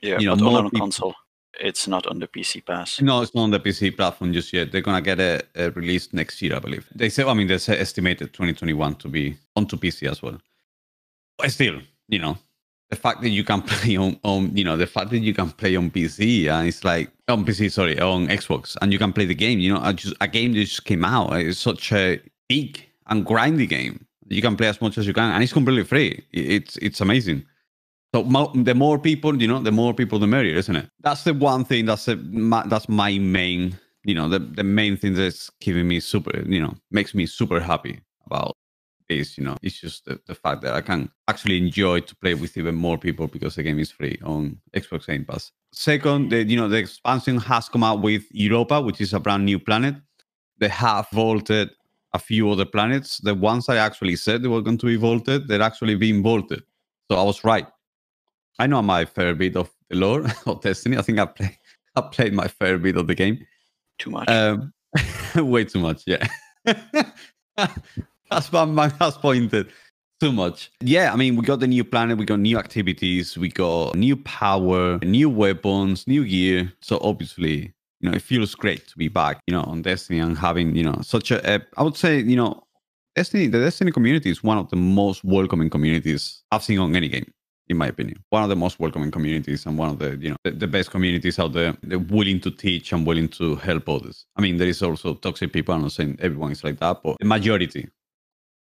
[0.00, 1.14] Yeah, You know, but on people- console.
[1.58, 3.00] It's not on the PC Pass.
[3.00, 4.70] no, it's not on the PC platform just yet.
[4.70, 6.88] They're gonna get a, uh, released next year, I believe.
[6.94, 10.38] They say, I mean, they say estimated 2021 to be onto PC as well.
[11.36, 12.38] But still, you know,
[12.90, 15.50] the fact that you can play on, on you know, the fact that you can
[15.50, 19.26] play on PC and it's like on PC, sorry, on Xbox, and you can play
[19.26, 19.58] the game.
[19.58, 21.32] You know, a, just, a game that just came out.
[21.34, 24.06] It's such a big and grindy game.
[24.28, 26.24] You can play as much as you can, and it's completely free.
[26.32, 27.44] It's it's amazing.
[28.14, 28.22] So
[28.54, 30.88] the more people, you know, the more people, the merrier, isn't it?
[31.00, 31.84] That's the one thing.
[31.86, 36.00] That's the my, that's my main, you know, the the main thing that's giving me
[36.00, 38.56] super, you know, makes me super happy about
[39.08, 39.36] this.
[39.36, 42.56] You know, it's just the, the fact that I can actually enjoy to play with
[42.56, 45.52] even more people because the game is free on Xbox Game Pass.
[45.72, 49.44] Second, the, you know, the expansion has come out with Europa, which is a brand
[49.44, 49.96] new planet.
[50.58, 51.70] They have vaulted
[52.14, 53.18] a few other planets.
[53.18, 56.62] The ones I actually said they were going to be vaulted, they're actually being vaulted.
[57.10, 57.66] So I was right.
[58.58, 60.96] I know my fair bit of the lore of Destiny.
[60.96, 61.58] I think I play
[61.96, 63.44] I played my fair bit of the game.
[63.98, 64.28] Too much.
[64.28, 64.72] Um,
[65.36, 66.26] way too much, yeah.
[67.56, 69.72] That's what my has pointed.
[70.20, 70.70] Too much.
[70.80, 74.16] Yeah, I mean, we got the new planet, we got new activities, we got new
[74.16, 76.72] power, new weapons, new gear.
[76.82, 80.36] So obviously, you know, it feels great to be back, you know, on Destiny and
[80.36, 82.64] having, you know, such a, a I would say, you know,
[83.14, 87.08] Destiny, the Destiny community is one of the most welcoming communities I've seen on any
[87.08, 87.32] game
[87.68, 88.22] in my opinion.
[88.30, 90.90] One of the most welcoming communities and one of the, you know, the, the, best
[90.90, 91.76] communities out there.
[91.82, 94.26] They're willing to teach and willing to help others.
[94.36, 95.74] I mean, there is also toxic people.
[95.74, 97.88] I'm not saying everyone is like that, but the majority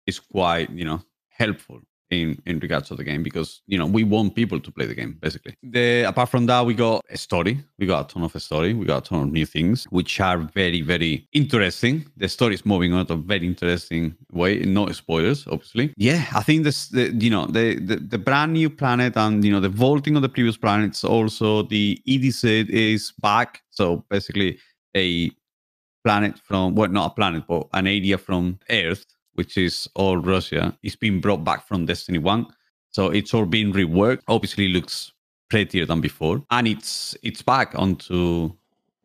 [0.06, 4.04] is quite, you know, helpful in in regards to the game because you know we
[4.04, 5.56] want people to play the game basically.
[5.64, 7.64] The apart from that we got a story.
[7.80, 8.74] We got a ton of a story.
[8.74, 12.06] We got a ton of new things which are very very interesting.
[12.18, 14.60] The story is moving on a very interesting way.
[14.60, 15.94] No spoilers obviously.
[15.98, 19.52] Yeah i think this the, you know the, the the brand new planet and you
[19.52, 23.62] know the vaulting of the previous planets also the EDZ is back.
[23.70, 24.60] So basically
[24.96, 25.32] a
[26.04, 30.78] planet from well not a planet but an area from earth which is all Russia,
[30.84, 32.48] is being brought back from Destiny 1.
[32.92, 34.22] So it's all being reworked.
[34.28, 35.12] Obviously looks
[35.50, 36.44] prettier than before.
[36.52, 38.52] And it's it's back onto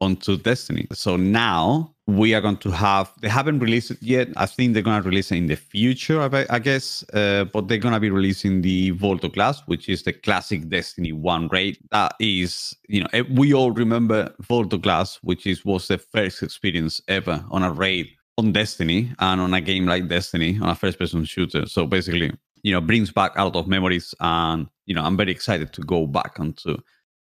[0.01, 0.87] onto Destiny.
[0.93, 4.29] So now we are going to have they haven't released it yet.
[4.37, 7.05] I think they're gonna release it in the future, I, I guess.
[7.13, 11.13] Uh, but they're gonna be releasing the Vault of Glass, which is the classic Destiny
[11.13, 11.79] 1 raid.
[11.91, 16.43] That is, you know, we all remember Vault of Glass, which is was the first
[16.43, 20.75] experience ever on a raid on Destiny and on a game like Destiny on a
[20.75, 21.67] first person shooter.
[21.67, 25.33] So basically, you know, brings back a lot of memories and you know, I'm very
[25.33, 26.77] excited to go back onto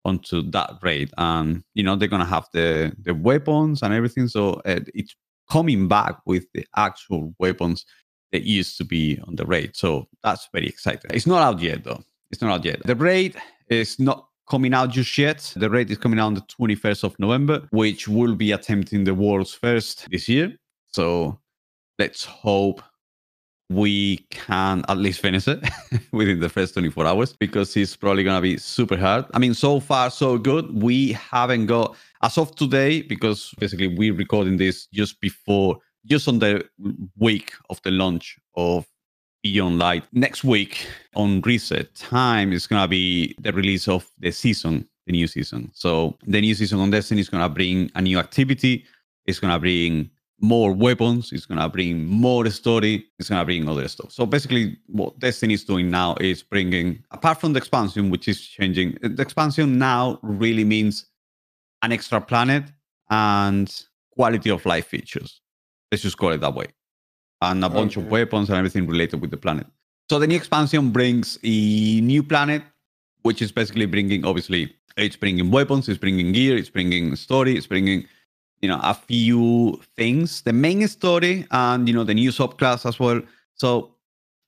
[0.04, 1.10] onto that raid.
[1.16, 4.28] And you know they're gonna have the the weapons and everything.
[4.28, 5.14] So uh, it's
[5.50, 7.84] coming back with the actual weapons
[8.32, 9.76] that used to be on the raid.
[9.76, 11.10] So that's very exciting.
[11.14, 12.02] It's not out yet though.
[12.30, 12.82] It's not out yet.
[12.84, 13.36] The raid
[13.68, 15.52] is not coming out just yet.
[15.56, 19.14] The raid is coming out on the 21st of november which will be attempting the
[19.14, 20.52] world's first this year
[20.94, 21.36] so
[21.98, 22.80] let's hope
[23.68, 25.60] we can at least finish it
[26.12, 29.24] within the first 24 hours because it's probably going to be super hard.
[29.34, 30.82] I mean, so far, so good.
[30.82, 36.38] We haven't got, as of today, because basically we're recording this just before, just on
[36.38, 36.64] the
[37.18, 38.86] week of the launch of
[39.42, 40.04] Beyond Light.
[40.12, 45.12] Next week on reset time is going to be the release of the season, the
[45.12, 45.72] new season.
[45.74, 48.84] So the new season on Destiny is going to bring a new activity.
[49.26, 50.10] It's going to bring
[50.44, 54.12] more weapons, it's gonna bring more story, it's gonna bring other stuff.
[54.12, 58.40] So basically, what Destiny is doing now is bringing, apart from the expansion, which is
[58.40, 61.06] changing, the expansion now really means
[61.82, 62.64] an extra planet
[63.10, 65.40] and quality of life features.
[65.90, 66.66] Let's just call it that way,
[67.40, 69.66] and a bunch of weapons and everything related with the planet.
[70.10, 72.62] So the new expansion brings a new planet,
[73.22, 77.66] which is basically bringing, obviously, it's bringing weapons, it's bringing gear, it's bringing story, it's
[77.66, 78.06] bringing
[78.64, 80.40] you know a few things.
[80.40, 83.20] The main story and you know the new subclass as well.
[83.54, 83.96] So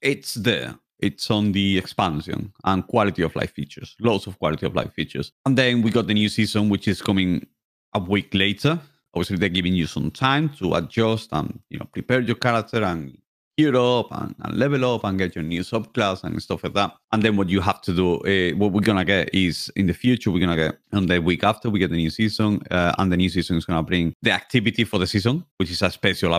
[0.00, 0.74] it's there.
[0.98, 3.94] It's on the expansion and quality of life features.
[4.00, 5.32] Lots of quality of life features.
[5.44, 7.46] And then we got the new season which is coming
[7.92, 8.80] a week later.
[9.12, 13.18] Obviously they're giving you some time to adjust and you know prepare your character and
[13.56, 16.92] gear up and, and, level up and get your new subclass and stuff like that.
[17.12, 19.94] And then what you have to do, uh, what we're gonna get is in the
[19.94, 23.10] future we're gonna get on the week after we get the new season, uh, and
[23.10, 26.34] the new season is gonna bring the activity for the season, which is a special
[26.34, 26.38] uh,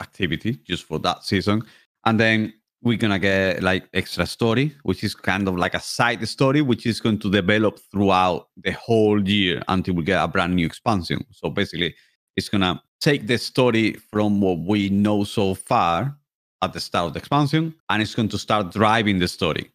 [0.00, 1.62] activity just for that season,
[2.04, 6.26] and then we're gonna get like extra story, which is kind of like a side
[6.28, 10.54] story, which is going to develop throughout the whole year until we get a brand
[10.54, 11.24] new expansion.
[11.32, 11.94] So basically,
[12.36, 16.16] it's gonna take the story from what we know so far
[16.64, 19.70] at the start of the expansion, and it's going to start driving the story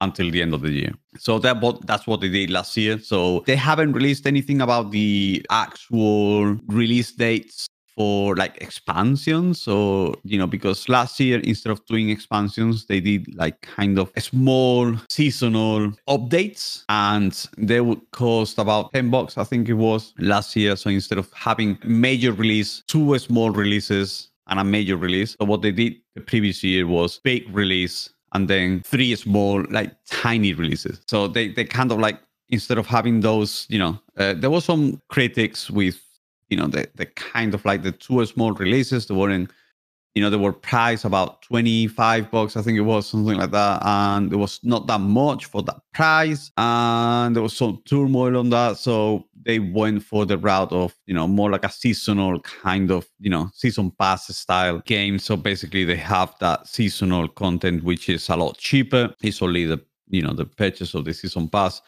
[0.00, 0.92] until the end of the year.
[1.18, 2.98] So that that's what they did last year.
[2.98, 10.38] So they haven't released anything about the actual release dates for like expansions so you
[10.38, 15.92] know because last year instead of doing expansions they did like kind of small seasonal
[16.08, 20.90] updates and they would cost about 10 bucks i think it was last year so
[20.90, 25.36] instead of having major release two small releases and a major release.
[25.38, 29.92] So what they did the previous year was big release and then three small, like
[30.06, 31.00] tiny releases.
[31.06, 34.64] So they they kind of like instead of having those, you know, uh, there was
[34.64, 36.00] some critics with,
[36.50, 39.06] you know, the the kind of like the two small releases.
[39.06, 39.50] They weren't
[40.14, 43.84] you know, they were priced about 25 bucks, I think it was something like that.
[43.84, 46.52] And it was not that much for that price.
[46.56, 48.78] And there was some turmoil on that.
[48.78, 53.08] So they went for the route of, you know, more like a seasonal kind of,
[53.18, 55.18] you know, season pass style game.
[55.18, 59.12] So basically they have that seasonal content, which is a lot cheaper.
[59.20, 61.82] It's only the, you know, the purchase of the season pass.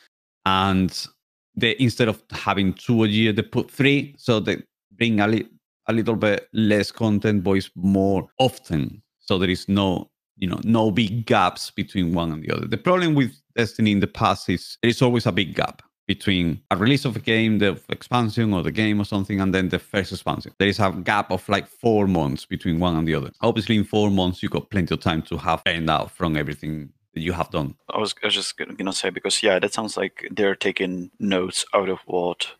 [0.45, 1.07] And
[1.55, 4.17] they, instead of having two a year, they put three.
[4.19, 4.62] So they
[4.97, 5.49] bring a little
[5.88, 9.03] a little bit less content, it's more often.
[9.20, 12.66] So there is no, you know, no big gaps between one and the other.
[12.66, 16.62] The problem with Destiny in the past is there is always a big gap between
[16.70, 19.79] a release of a game, the expansion or the game or something, and then the
[19.79, 20.53] first expansion.
[20.59, 23.31] There is a gap of like four months between one and the other.
[23.40, 26.90] Obviously, in four months, you got plenty of time to have earned out from everything
[27.14, 27.75] that you have done.
[27.92, 31.64] I was, I was just gonna say because yeah, that sounds like they're taking notes
[31.75, 32.53] out of what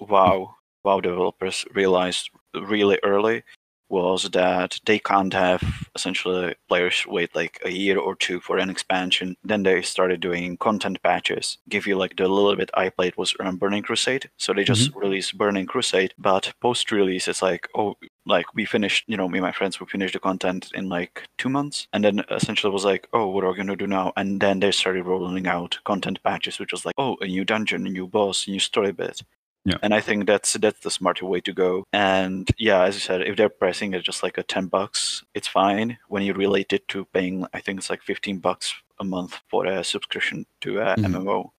[0.00, 3.42] WoW WoW developers realized really early
[3.88, 5.62] was that they can't have
[5.94, 9.36] essentially players wait like a year or two for an expansion.
[9.42, 11.58] Then they started doing content patches.
[11.68, 14.30] Give you like the little bit I played was around Burning Crusade.
[14.36, 14.98] So they just mm-hmm.
[14.98, 19.38] released Burning Crusade, but post release it's like, oh, like we finished, you know, me
[19.38, 21.88] and my friends, we finished the content in like two months.
[21.92, 24.12] And then essentially was like, oh, what are we going to do now?
[24.16, 27.86] And then they started rolling out content patches, which was like, oh, a new dungeon,
[27.86, 29.22] a new boss, a new story bit.
[29.64, 29.76] Yeah.
[29.82, 31.84] And I think that's that's the smarter way to go.
[31.92, 35.48] And yeah, as you said, if they're pricing it just like a ten bucks, it's
[35.48, 35.98] fine.
[36.08, 39.66] When you relate it to paying, I think it's like fifteen bucks a month for
[39.66, 41.14] a subscription to a mm-hmm.
[41.14, 41.50] MMO,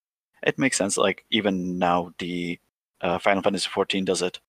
[0.43, 0.97] it makes sense.
[0.97, 2.59] Like even now, the
[3.01, 4.39] uh, Final Fantasy XIV does it.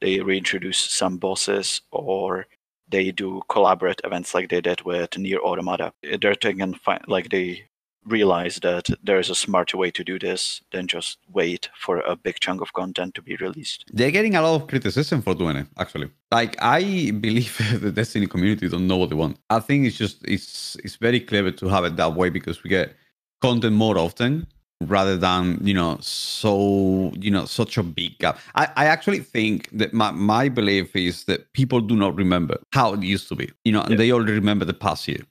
[0.00, 2.46] They reintroduce some bosses, or
[2.88, 5.92] they do collaborate events like they did with NieR Automata.
[6.20, 6.78] They're taking
[7.08, 7.68] like they
[8.06, 12.16] realize that there is a smarter way to do this than just wait for a
[12.16, 13.84] big chunk of content to be released.
[13.92, 16.10] They're getting a lot of criticism for doing it, actually.
[16.30, 19.38] Like I believe the Destiny community don't know what they want.
[19.50, 22.70] I think it's just it's it's very clever to have it that way because we
[22.70, 22.94] get
[23.40, 24.46] content more often
[24.82, 29.70] rather than you know so you know such a big gap i, I actually think
[29.72, 33.50] that my, my belief is that people do not remember how it used to be
[33.64, 33.96] you know and yeah.
[33.96, 35.22] they only remember the past year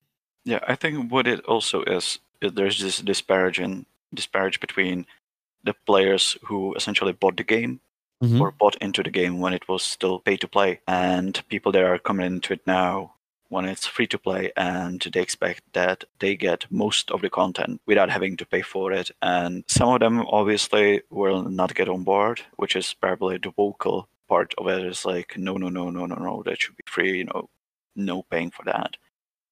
[0.46, 5.06] yeah i think what it also is there's this disparaging disparage between
[5.64, 7.80] the players who essentially bought the game
[8.24, 8.42] mm-hmm.
[8.42, 11.84] or bought into the game when it was still pay to play and people that
[11.84, 13.16] are coming into it now
[13.50, 17.80] when it's free to play and they expect that they get most of the content
[17.86, 19.12] without having to pay for it.
[19.22, 24.08] And some of them obviously will not get on board which is probably the vocal
[24.28, 24.86] part of it.
[24.86, 27.50] Is like no no no no no no that should be free you know
[27.96, 28.98] no paying for that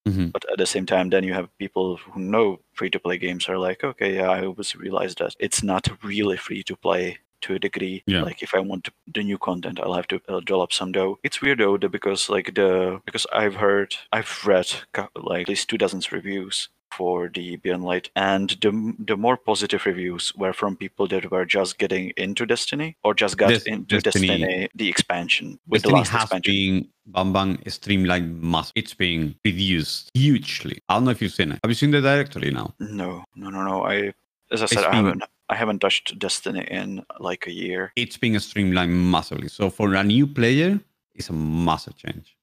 [0.06, 0.28] Mm-hmm.
[0.28, 3.48] But at the same time, then you have people who know free to play games
[3.48, 7.54] are like, okay, yeah, I always realized that it's not really free to play to
[7.54, 8.02] a degree.
[8.06, 8.22] Yeah.
[8.22, 11.18] Like if I want the new content, I'll have to uh, doll up some dough.
[11.22, 14.72] It's weird though because like the because I've heard I've read
[15.14, 19.84] like at least two dozens reviews for the Beyond Light, and the the more positive
[19.86, 24.00] reviews were from people that were just getting into Destiny or just got Des- into
[24.00, 26.52] Destiny, Destiny, the expansion with Destiny the last has expansion.
[26.52, 28.72] been Bang Bang streamlined mass.
[28.74, 30.78] It's being reduced hugely.
[30.88, 31.60] I don't know if you've seen it.
[31.62, 32.74] Have you seen the directory now?
[32.78, 33.84] No, no, no, no.
[33.84, 34.12] I
[34.50, 35.22] as I said, It's I haven't.
[35.50, 37.92] I haven't touched Destiny in like a year.
[37.96, 39.48] It's being streamlined massively.
[39.48, 40.80] So for a new player,
[41.14, 42.36] it's a massive change.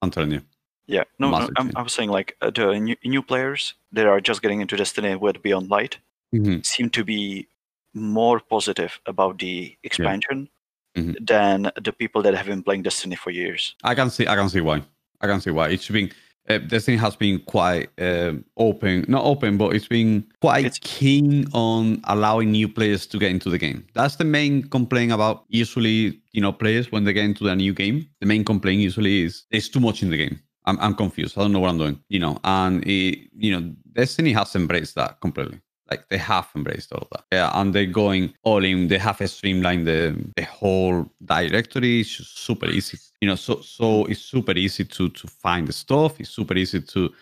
[0.00, 0.42] I'm telling you.
[0.86, 1.70] Yeah, no, no I'm.
[1.76, 5.14] I was saying like uh, the new, new players that are just getting into Destiny
[5.16, 5.98] with Beyond Light
[6.34, 6.64] Mhm.
[6.66, 7.48] seem to be
[7.94, 10.48] more positive about the expansion
[10.96, 11.26] Mhm.
[11.26, 13.74] than the people that have been playing Destiny for years.
[13.82, 14.26] I can see.
[14.26, 14.82] I can see why.
[15.20, 15.68] I can see why.
[15.70, 16.10] It's been
[16.50, 21.46] uh, Destiny has been quite um open, not open, but it's been quite It's- keen
[21.54, 23.86] on allowing new players to get into the game.
[23.94, 27.72] That's the main complaint about usually, you know, players when they get into a new
[27.72, 28.06] game.
[28.20, 30.38] The main complaint usually is there's too much in the game.
[30.66, 31.36] I'm, I'm confused.
[31.36, 32.38] I don't know what I'm doing, you know.
[32.44, 35.60] And it, you know, Destiny has embraced that completely.
[35.90, 37.24] Like they have embraced all of that.
[37.30, 38.88] Yeah, and they're going all in.
[38.88, 42.00] They have streamlined the the whole directory.
[42.00, 42.98] It's super easy.
[43.20, 46.18] You know, so so it's super easy to to find the stuff.
[46.18, 47.12] It's super easy to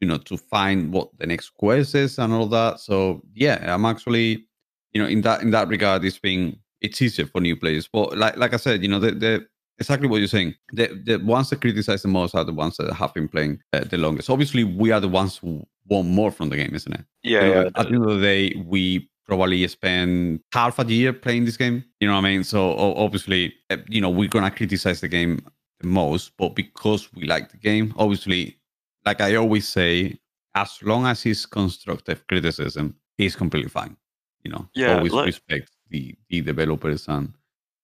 [0.00, 2.80] you know to find what the next quest is and all that.
[2.80, 4.46] So yeah, I'm actually
[4.92, 7.88] you know in that in that regard, it's been it's easier for new players.
[7.90, 9.46] But like like I said, you know the the
[9.80, 10.54] exactly what you're saying.
[10.72, 13.84] The the ones that criticize the most are the ones that have been playing uh,
[13.84, 14.30] the longest.
[14.30, 17.04] Obviously, we are the ones who want more from the game, isn't it?
[17.22, 17.70] Yeah, You know, yeah.
[17.76, 21.84] At the end of the day, we probably spend half a year playing this game.
[22.00, 22.44] You know what I mean?
[22.44, 25.40] So obviously, uh, you know, we're gonna criticize the game
[25.80, 28.58] the most, but because we like the game, obviously,
[29.06, 30.18] like I always say,
[30.54, 33.96] as long as it's constructive criticism, it's completely fine.
[34.44, 37.32] You know, Yeah, always respect the the developers and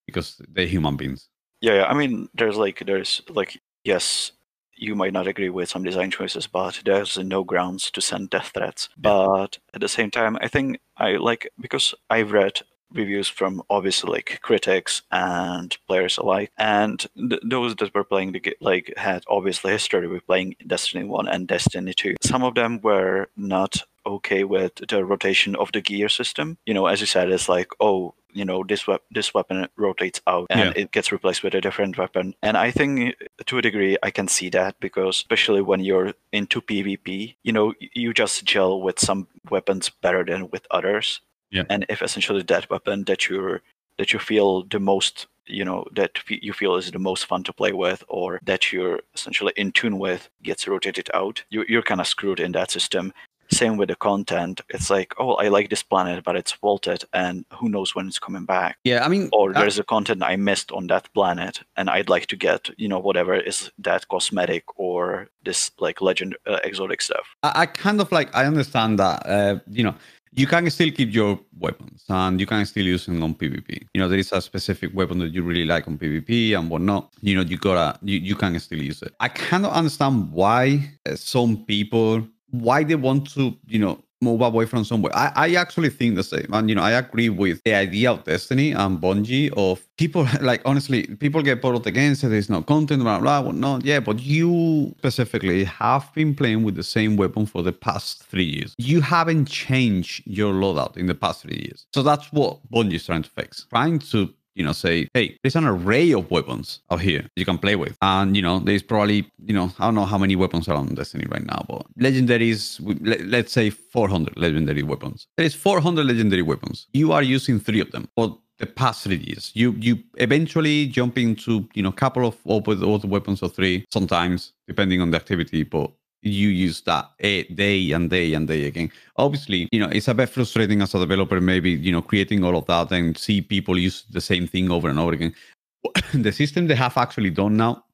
[0.07, 1.29] because they're human beings.
[1.67, 1.87] Yeah, yeah.
[1.87, 4.31] I mean, there's like, there's like, yes,
[4.77, 8.53] you might not agree with some design choices, but there's no grounds to send death
[8.55, 8.89] threats.
[8.97, 12.61] But at the same time, I think I like because I've read
[12.93, 18.39] reviews from obviously like critics and players alike and th- those that were playing the
[18.39, 22.81] game like had obviously history with playing destiny 1 and destiny 2 some of them
[22.83, 27.29] were not okay with the rotation of the gear system you know as you said
[27.29, 30.83] it's like oh you know this wep- this weapon rotates out and Yeah.
[30.83, 33.15] it gets replaced with a different weapon and i think
[33.47, 37.73] to a degree i can see that because especially when you're into pvp you know
[38.03, 41.21] you just gel with some weapons better than with others
[41.51, 41.65] Yeah.
[41.73, 43.63] and if essentially that weapon that you're
[43.99, 45.27] that you feel the most
[45.59, 48.63] you know that f- you feel is the most fun to play with or that
[48.73, 52.71] you're essentially in tune with gets rotated out you, you're kind of screwed in that
[52.71, 53.13] system
[53.61, 57.45] same with the content it's like oh i like this planet but it's vaulted and
[57.59, 60.37] who knows when it's coming back Yeah, I mean, or I- there's a content i
[60.37, 64.65] missed on that planet and i'd like to get you know whatever is that cosmetic
[64.87, 69.19] or this like legend uh, exotic stuff I, I kind of like I understand that
[69.37, 69.95] uh, you know
[70.41, 73.71] you can still keep your weapons and you can still use them on PvP.
[73.95, 77.03] You know there is a specific weapon that you really like on PvP and whatnot.
[77.23, 79.15] You know you gotta you, you can still use it.
[79.19, 82.27] I cannot understand why uh, some people
[82.61, 85.15] why they want to you know move away from somewhere.
[85.15, 86.49] I, I actually think the same.
[86.53, 90.63] And you know, I agree with the idea of Destiny and Bungie of people like
[90.65, 93.85] honestly, people get bothered against it, there's no content, blah blah blah, whatnot.
[93.85, 98.45] Yeah, but you specifically have been playing with the same weapon for the past three
[98.45, 98.75] years.
[98.79, 101.87] You haven't changed your loadout in the past three years.
[101.95, 103.67] So that's what Bungie is trying to fix.
[103.71, 107.59] Trying to you know, say, hey, there's an array of weapons out here you can
[107.59, 107.97] play with.
[108.03, 110.95] And, you know, there's probably, you know, I don't know how many weapons are on
[110.95, 115.27] Destiny right now, but legendaries, let- let's say 400 legendary weapons.
[115.37, 116.87] There is 400 legendary weapons.
[116.93, 119.53] You are using three of them for the past three years.
[119.55, 125.03] You you eventually jump into, you know, couple of other weapons or three, sometimes, depending
[125.03, 125.91] on the activity, but
[126.27, 128.91] you use that day and day and day again.
[129.17, 132.57] Obviously, you know, it's a bit frustrating as a developer, maybe, you know, creating all
[132.57, 135.35] of that and see people use the same thing over and over again.
[136.15, 137.85] the system they have actually done now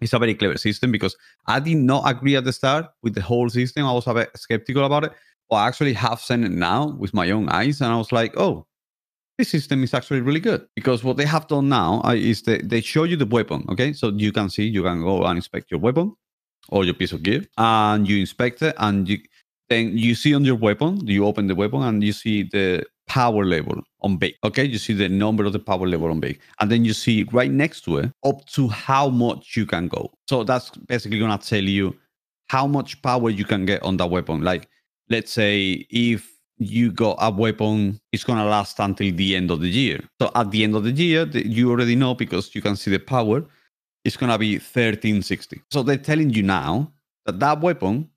[0.00, 1.16] is a very clever system because
[1.46, 3.86] I did not agree at the start with the whole system.
[3.86, 5.12] I was a bit skeptical about it,
[5.50, 8.34] but I actually have seen it now with my own eyes, and I was like,
[8.36, 8.66] oh,
[9.38, 12.80] this system is actually really good because what they have done now uh, is they
[12.80, 13.64] show you the weapon.
[13.68, 16.14] Okay, so you can see, you can go and inspect your weapon
[16.68, 19.18] or your piece of gear, and you inspect it, and you
[19.68, 23.44] then you see on your weapon, you open the weapon, and you see the power
[23.44, 24.34] level on base.
[24.44, 27.24] Okay, you see the number of the power level on base, and then you see
[27.32, 30.10] right next to it up to how much you can go.
[30.28, 31.96] So that's basically gonna tell you
[32.48, 34.42] how much power you can get on that weapon.
[34.42, 34.68] Like,
[35.08, 39.68] let's say if you got a weapon, it's gonna last until the end of the
[39.68, 40.00] year.
[40.20, 42.98] So at the end of the year, you already know because you can see the
[42.98, 43.44] power.
[44.04, 45.62] It's gonna be 1360.
[45.70, 46.92] So they're telling you now
[47.26, 48.10] that that weapon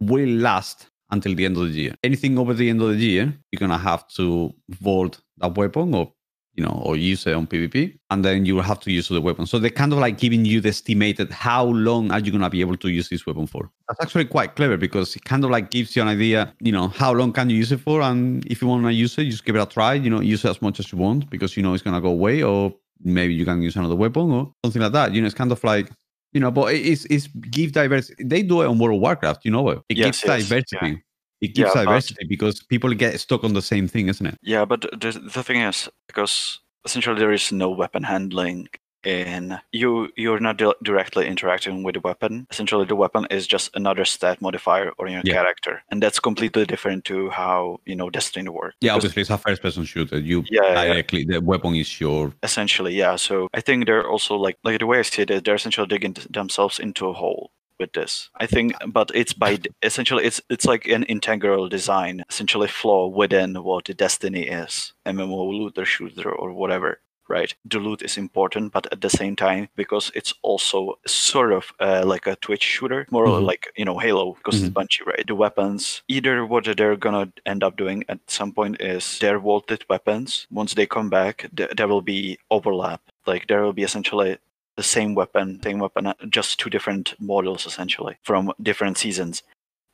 [0.00, 1.94] will last until the end of the year.
[2.04, 6.12] Anything over the end of the year, you're gonna have to vault that weapon or
[6.54, 9.20] you know, or use it on PvP, and then you will have to use the
[9.20, 9.46] weapon.
[9.46, 12.60] So they're kind of like giving you the estimated how long are you gonna be
[12.60, 13.70] able to use this weapon for.
[13.88, 16.88] That's actually quite clever because it kind of like gives you an idea, you know,
[16.88, 19.44] how long can you use it for, and if you want to use it, just
[19.44, 19.94] give it a try.
[19.94, 22.10] You know, use it as much as you want because you know it's gonna go
[22.10, 25.12] away, or maybe you can use another weapon or something like that.
[25.14, 25.90] You know, it's kind of like.
[26.32, 28.22] You know, but it's it's give diversity.
[28.22, 29.44] They do it on World of Warcraft.
[29.44, 30.76] You know, it Yes, gives yes, diversity.
[30.80, 30.94] yeah.
[31.40, 34.38] It gives Yeah, diversity because people get stuck on the same thing, isn't it?
[34.42, 38.68] Yeah, but the the thing is because essentially there is no weapon handling
[39.04, 42.46] in you you're not di- directly interacting with the weapon.
[42.50, 45.34] Essentially the weapon is just another stat modifier on your Yeah.
[45.34, 45.82] character.
[45.90, 48.76] And that's completely different to how, you know, Destiny works.
[48.80, 50.18] Yeah, Because obviously it's a first person shooter.
[50.18, 50.84] You Yeah, yeah, yeah.
[50.92, 53.16] directly the weapon is your essentially, yeah.
[53.16, 56.16] So I think they're also like like the way I see it, they're essentially digging
[56.30, 58.28] themselves into a hole with this.
[58.36, 63.54] I think, but it's by essentially it's it's like an integral design, essentially flaw within
[63.62, 67.00] what the Destiny is, MMO looter shooter or whatever.
[67.30, 71.72] Right, the loot is important, but at the same time, because it's also sort of
[71.78, 73.46] uh, like a Twitch shooter, more Mhm.
[73.50, 75.24] like you know Halo, because it's Bungie, right?
[75.26, 79.84] The weapons, either what they're gonna end up doing at some point is their vaulted
[79.88, 80.46] weapons.
[80.50, 83.00] Once they come back, th- there will be overlap.
[83.26, 84.38] Like there will be essentially
[84.76, 89.42] the same weapon, same weapon, uh, just two different models essentially from different seasons.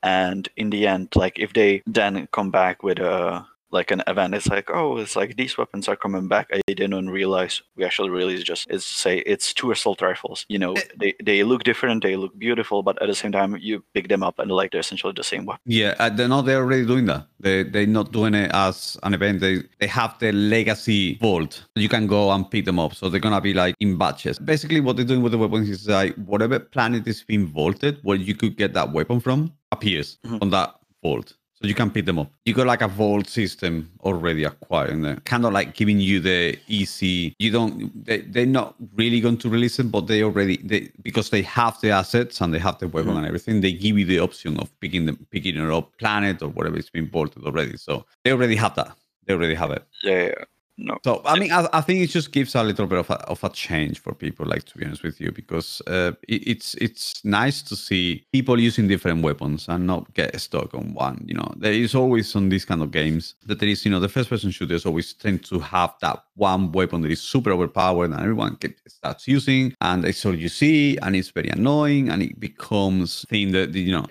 [0.03, 3.45] And in the end, like if they then come back with a
[3.79, 4.35] like an event.
[4.39, 6.47] It's like, oh, it's like these weapons are coming back.
[6.59, 10.39] I didn't realize we actually really just is say it's two assault rifles.
[10.55, 13.75] You know, they they look different, they look beautiful, but at the same time, you
[13.95, 15.63] pick them up and like they're essentially the same weapon.
[15.81, 16.43] Yeah, uh, they're not.
[16.47, 17.23] They're already doing that.
[17.45, 19.41] They they're not doing it as an event.
[19.41, 21.53] They they have the legacy vault.
[21.75, 22.95] You can go and pick them up.
[22.95, 24.39] So they're gonna be like in batches.
[24.39, 28.17] Basically, what they're doing with the weapons is like whatever planet is being vaulted, where
[28.29, 30.43] you could get that weapon from, appears Mhm.
[30.43, 31.35] on that vault.
[31.61, 32.31] So you can pick them up.
[32.45, 36.59] You got like a vault system already acquired, and kind of like giving you the
[36.69, 37.35] easy.
[37.39, 38.05] You don't.
[38.05, 41.81] They they're not really going to release it, but they already they because they have
[41.81, 43.19] the assets and they have the weapon Mhm.
[43.19, 43.63] and everything.
[43.63, 46.91] They give you the option of picking them, picking it up, planet or whatever it's
[46.91, 47.79] been vaulted already.
[47.79, 48.95] So they already have that.
[49.25, 49.83] They already have it.
[50.03, 50.45] Yeah, yeah,
[50.79, 50.99] no.
[51.05, 53.43] So I mean, I, I think it just gives a little bit of a, of
[53.45, 54.45] a change for people.
[54.47, 58.61] Like to be honest with you, because uh, it, it's it's nice to see people
[58.61, 61.25] using different weapons and not get stuck on one.
[61.27, 64.01] You know, there is always on these kind of games that there is, you know,
[64.01, 68.11] the first person shooters always tend to have that one weapon that is super overpowered
[68.11, 72.39] and everyone starts using, and it's all you see, and it's very annoying, and it
[72.39, 74.07] becomes thing that you know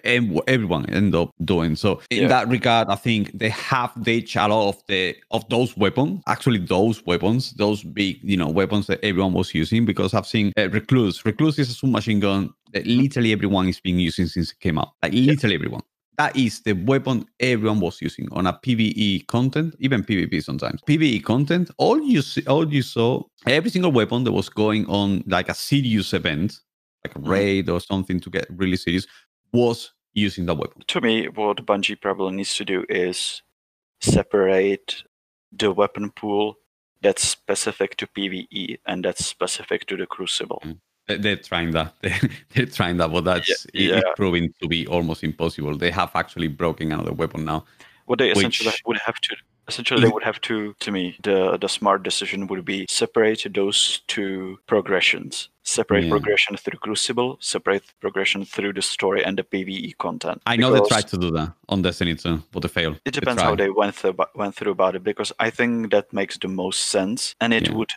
[0.47, 1.75] everyone end up doing.
[1.75, 2.27] So in Yeah.
[2.29, 6.21] that regard, I think they have ditched a lot of the of those weapons.
[6.27, 10.51] Actually, those weapons, those big you know weapons that everyone was using, because I've seen
[10.57, 11.25] uh, Recluse.
[11.25, 14.93] Recluse is a submachine gun that literally everyone is being using since it came out.
[15.03, 15.81] Like literally everyone.
[16.17, 20.81] That is the weapon everyone was using on a PVE content, even PvP sometimes.
[20.87, 25.23] PVE content, all you see, all you saw, every single weapon that was going on
[25.27, 26.61] like a serious event,
[27.03, 27.27] like a Mhm.
[27.27, 29.05] raid or something to get really serious,
[29.51, 30.83] was using that weapon.
[30.87, 33.41] To me, what Bungie probably needs to do is
[33.99, 35.03] separate
[35.57, 36.57] the weapon pool
[37.01, 40.61] that's specific to PvE and that's specific to the Crucible.
[40.65, 40.79] Mm.
[41.07, 41.93] They- They're trying that.
[42.53, 43.97] They're, trying that, but that's yeah.
[43.97, 45.77] it's proving to be almost impossible.
[45.77, 47.65] They have actually broken another weapon now.
[48.05, 49.35] What they essentially Which- would have to
[49.67, 54.01] essentially they would have to to me the the smart decision would be separate those
[54.07, 56.11] two progressions separate Yeah.
[56.11, 60.81] progression through crucible separate progression through the story and the pve content I know they
[60.87, 62.99] tried to do that on Destiny 2, but they failed.
[63.05, 66.37] it depends how they went through went through about it because i think that makes
[66.37, 67.75] the most sense and it Yeah.
[67.77, 67.91] would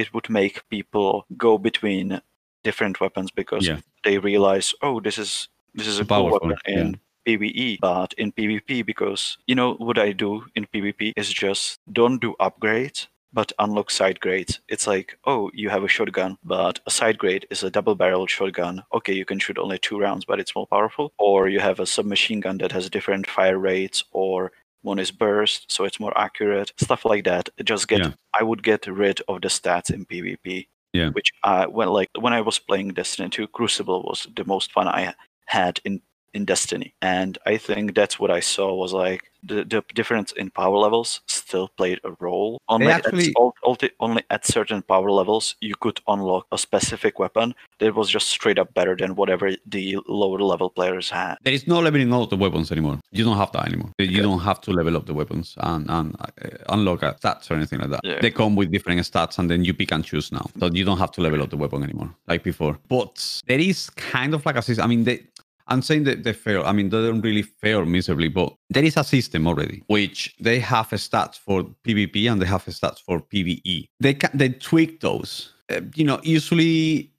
[0.00, 2.20] it would make people go between
[2.62, 3.78] different weapons because Yeah.
[4.04, 8.82] they realize oh this is this is a cool weapon in PvE, but in PvP,
[8.84, 13.90] because you know what I do in PvP is just don't do upgrades, but unlock
[13.90, 14.60] side grades.
[14.68, 18.26] It's like, oh, you have a shotgun, but a side grade is a double barrel
[18.26, 18.82] shotgun.
[18.92, 21.12] Okay, you can shoot only two rounds, but it's more powerful.
[21.18, 24.52] Or you have a submachine gun that has different fire rates, or
[24.82, 26.72] one is burst, so it's more accurate.
[26.76, 27.48] Stuff like that.
[27.64, 28.12] Just get, Yeah.
[28.38, 30.66] I would get rid of the stats in PvP.
[30.92, 31.10] Yeah.
[31.10, 34.88] Which I when like when I was playing Destiny 2, Crucible was the most fun
[34.88, 35.14] I
[35.46, 36.02] had in
[36.34, 36.94] in Destiny.
[37.02, 41.22] And I think that's what I saw was like the, the difference in power levels
[41.26, 42.60] still played a role.
[42.68, 47.94] Only, actually- at, only at certain power levels you could unlock a specific weapon that
[47.94, 51.36] was just straight up better than whatever the lower level players had.
[51.42, 52.98] There is no leveling up the weapons anymore.
[53.12, 53.90] You don't have that anymore.
[53.98, 54.20] You Okay.
[54.22, 56.26] don't have to level up the weapons and, and uh,
[56.68, 58.00] unlock stats or anything like that.
[58.04, 58.20] Yeah.
[58.20, 60.46] They come with different stats and then you pick and choose now.
[60.58, 62.78] So you don't have to level up the weapon anymore like before.
[62.88, 64.84] But there is kind of like a system.
[64.84, 65.22] I mean, they,
[65.70, 66.64] I'm saying that they fail.
[66.64, 70.58] I mean, they don't really fail miserably, but there is a system already which they
[70.58, 73.86] have a stats for PvP and they have stats for PvE.
[74.00, 75.52] They can they tweak those.
[75.70, 77.12] Uh, you know, usually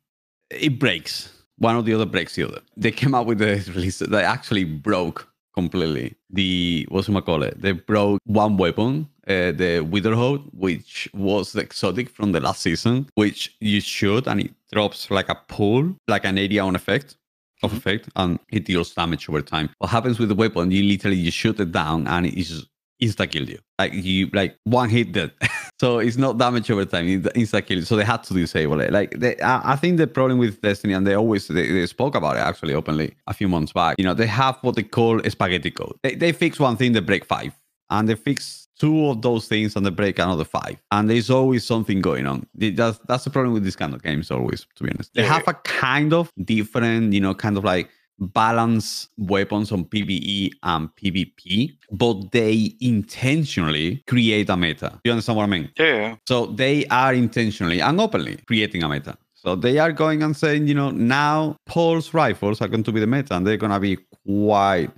[0.49, 1.31] it breaks.
[1.57, 2.61] One or the other breaks the other.
[2.75, 7.61] They came out with the release that actually broke completely the what's it call it?
[7.61, 13.07] They broke one weapon, uh, the Witherhoard, which was the exotic from the last season,
[13.15, 17.17] which you shoot and it drops like a pool, like an area on effect
[17.63, 17.77] of mm-hmm.
[17.77, 19.69] effect, and it deals damage over time.
[19.79, 20.71] What happens with the weapon?
[20.71, 22.67] You literally you shoot it down and it just
[23.01, 23.59] insta kill you.
[23.79, 25.31] Like you like one hit dead.
[25.79, 27.07] so it's not damage over time.
[27.07, 27.81] It insta kill.
[27.83, 28.91] So they had to disable it.
[28.91, 32.15] Like they, I, I think the problem with Destiny, and they always they, they spoke
[32.15, 33.95] about it actually openly a few months back.
[33.97, 35.97] You know, they have what they call a spaghetti code.
[36.03, 37.53] They they fix one thing, they break five,
[37.89, 40.77] and they fix two of those things and they break another five.
[40.89, 42.47] And there's always something going on.
[42.55, 44.31] That's that's the problem with this kind of games.
[44.31, 47.89] Always, to be honest, they have a kind of different, you know, kind of like
[48.19, 54.99] balance weapons on PvE and PvP, but they intentionally create a meta.
[55.03, 55.69] You understand what I mean?
[55.77, 56.15] Yeah, yeah.
[56.27, 59.15] So they are intentionally and openly creating a meta.
[59.35, 62.99] So they are going and saying, you know, now pulse rifles are going to be
[62.99, 64.91] the meta and they're going to be quite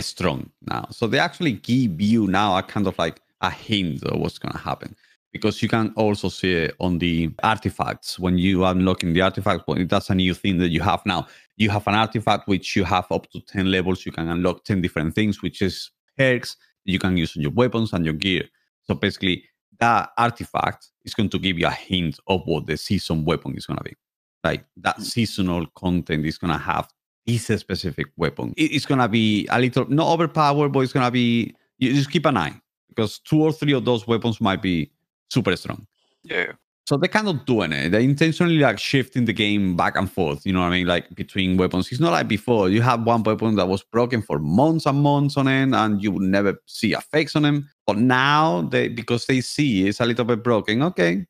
[0.00, 0.86] strong now.
[0.90, 4.52] So they actually give you now a kind of like a hint of what's going
[4.52, 4.96] to happen.
[5.32, 9.64] Because you can also see it on the artifacts when you are unlocking the artifact.
[9.68, 11.26] Well, that's a new thing that you have now.
[11.58, 14.06] You have an artifact which you have up to 10 levels.
[14.06, 17.92] You can unlock 10 different things, which is perks you can use on your weapons
[17.92, 18.44] and your gear.
[18.84, 19.44] So basically,
[19.78, 23.66] that artifact is going to give you a hint of what the season weapon is
[23.66, 23.94] going to be.
[24.42, 25.02] Like that hmm.
[25.02, 26.88] seasonal content is going to have
[27.26, 28.54] this specific weapon.
[28.56, 31.54] It's going to be a little not overpowered, but it's going to be.
[31.78, 32.54] You just keep an eye
[32.88, 34.90] because two or three of those weapons might be
[35.28, 35.86] super strong.
[36.22, 36.52] Yeah.
[36.86, 37.86] So they're kind of doing it.
[37.86, 37.88] Eh?
[37.88, 40.46] They're intentionally like shifting the game back and forth.
[40.46, 40.86] You know what I mean?
[40.86, 41.90] Like between weapons.
[41.90, 42.68] It's not like before.
[42.68, 46.12] You had one weapon that was broken for months and months on end, and you
[46.12, 47.68] would never see effects on them.
[47.86, 50.82] But now they because they see it's a little bit broken.
[50.84, 51.26] Okay,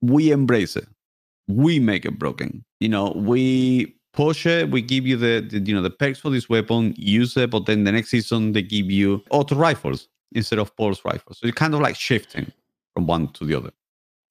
[0.00, 0.86] we embrace it.
[1.48, 2.64] We make it broken.
[2.78, 4.70] You know, we push it.
[4.70, 6.94] We give you the, the you know the perks for this weapon.
[6.96, 11.04] Use it, but then the next season they give you auto rifles instead of pulse
[11.04, 11.38] rifles.
[11.38, 12.52] So you're kind of like shifting
[12.94, 13.70] from one to the other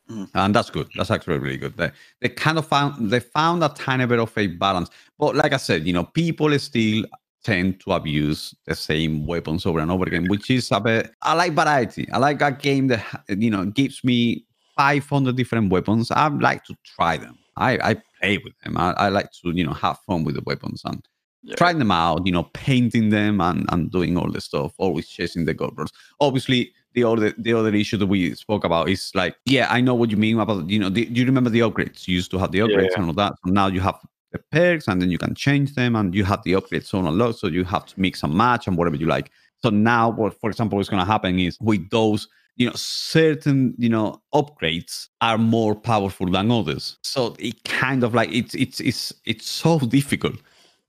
[0.07, 0.25] hmm.
[0.35, 0.89] and that's good.
[0.95, 1.77] That's actually really good.
[1.77, 5.53] They they kind of found they found a tiny bit of a balance, but like
[5.53, 7.05] I said, you know, people still
[7.43, 11.11] tend to abuse the same weapons over and over again, which is a bit.
[11.21, 12.09] I like variety.
[12.11, 16.11] I like a game that you know gives me 500 different weapons.
[16.11, 17.37] I like to try them.
[17.55, 18.77] I I play with them.
[18.77, 21.01] I, I like to you know have fun with the weapons and
[21.43, 21.55] Yeah.
[21.55, 22.25] trying them out.
[22.25, 24.73] You know, painting them and and doing all the stuff.
[24.77, 25.89] Always chasing the gold rush.
[26.19, 29.95] Obviously, the other the other issue that we spoke about is like, yeah, I know
[29.95, 30.89] what you mean about you know.
[30.89, 32.07] The, do you remember the upgrades?
[32.07, 33.33] You used to have the upgrades and all that.
[33.43, 33.97] So now you have
[34.31, 37.11] the perks, and then you can change them, and you have the upgrades on a
[37.11, 37.37] lot.
[37.37, 39.31] So you have to mix and match and whatever you like.
[39.63, 42.27] So now, what for example, is going to happen is with those.
[42.59, 46.97] You know, certain you know upgrades are more powerful than others.
[47.03, 50.35] So it kind of like it's it's it's it's so difficult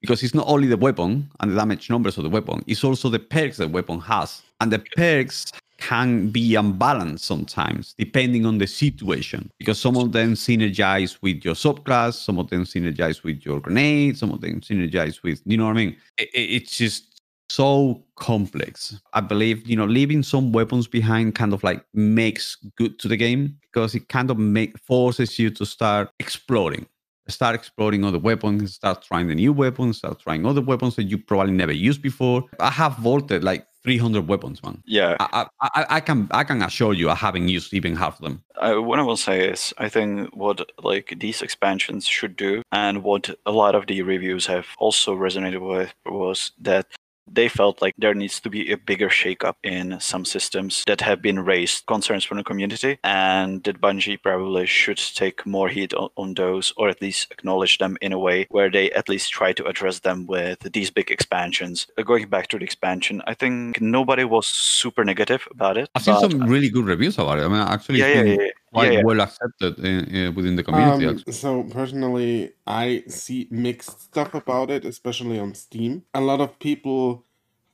[0.00, 3.08] because it's not only the weapon and the damage numbers of the weapon, it's also
[3.08, 4.42] the perks the weapon has.
[4.60, 10.34] And the perks can be unbalanced sometimes depending on the situation because some of them
[10.34, 15.22] synergize with your subclass, some of them synergize with your grenade, some of them synergize
[15.22, 15.96] with, you know what I mean?
[16.18, 17.09] I- I- it's just
[17.50, 19.00] so complex.
[19.12, 23.16] I believe, you know, leaving some weapons behind kind of like makes good to the
[23.16, 26.86] game because it kind of make forces you to start exploring
[27.28, 31.16] start exploring other weapons, start trying the new weapons, start trying other weapons that you
[31.16, 32.42] probably never used before.
[32.58, 34.82] I have vaulted like 300 weapons, man.
[34.84, 35.16] Yeah.
[35.20, 38.42] I, I, I- can I can assure you I haven't used even half of them.
[38.60, 43.02] I, what I will say is, I think what like these expansions should do, and
[43.02, 46.86] what a lot of the reviews have also resonated with, was that
[47.32, 51.22] they felt like there needs to be a bigger shakeup in some systems that have
[51.22, 56.10] been raised concerns from the community, and that Bungie probably should take more heat on,
[56.16, 59.52] on those, or at least acknowledge them in a way where they at least try
[59.52, 61.86] to address them with these big expansions.
[61.96, 65.88] Uh, Going back to the expansion, I think nobody was super negative about it.
[65.94, 67.44] I've seen some really good reviews about it.
[67.44, 68.50] I mean, actually, yeah, yeah, yeah, yeah.
[68.72, 69.04] Quite yeah, yeah.
[69.04, 71.06] well accepted in, uh, within the community.
[71.06, 71.32] Um, actually.
[71.32, 76.04] so personally, I see mixed stuff about it, especially on Steam.
[76.14, 77.24] A lot of people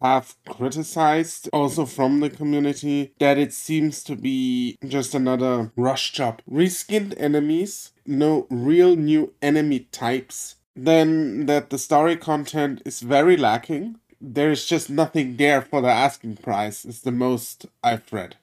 [0.01, 6.43] have criticized, also from the community, that it seems to be just another rush job.
[6.51, 10.57] Reskinned enemies, no real new enemy types.
[10.75, 13.99] Then that the story content is very lacking.
[14.21, 18.37] There's just nothing there for the asking price, is the most I've read.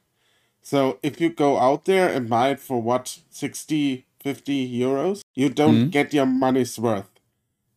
[0.64, 5.49] So if you go out there and buy it for what 60, 50 euros, you
[5.49, 5.91] don't Mhm.
[5.91, 7.09] get your money's worth.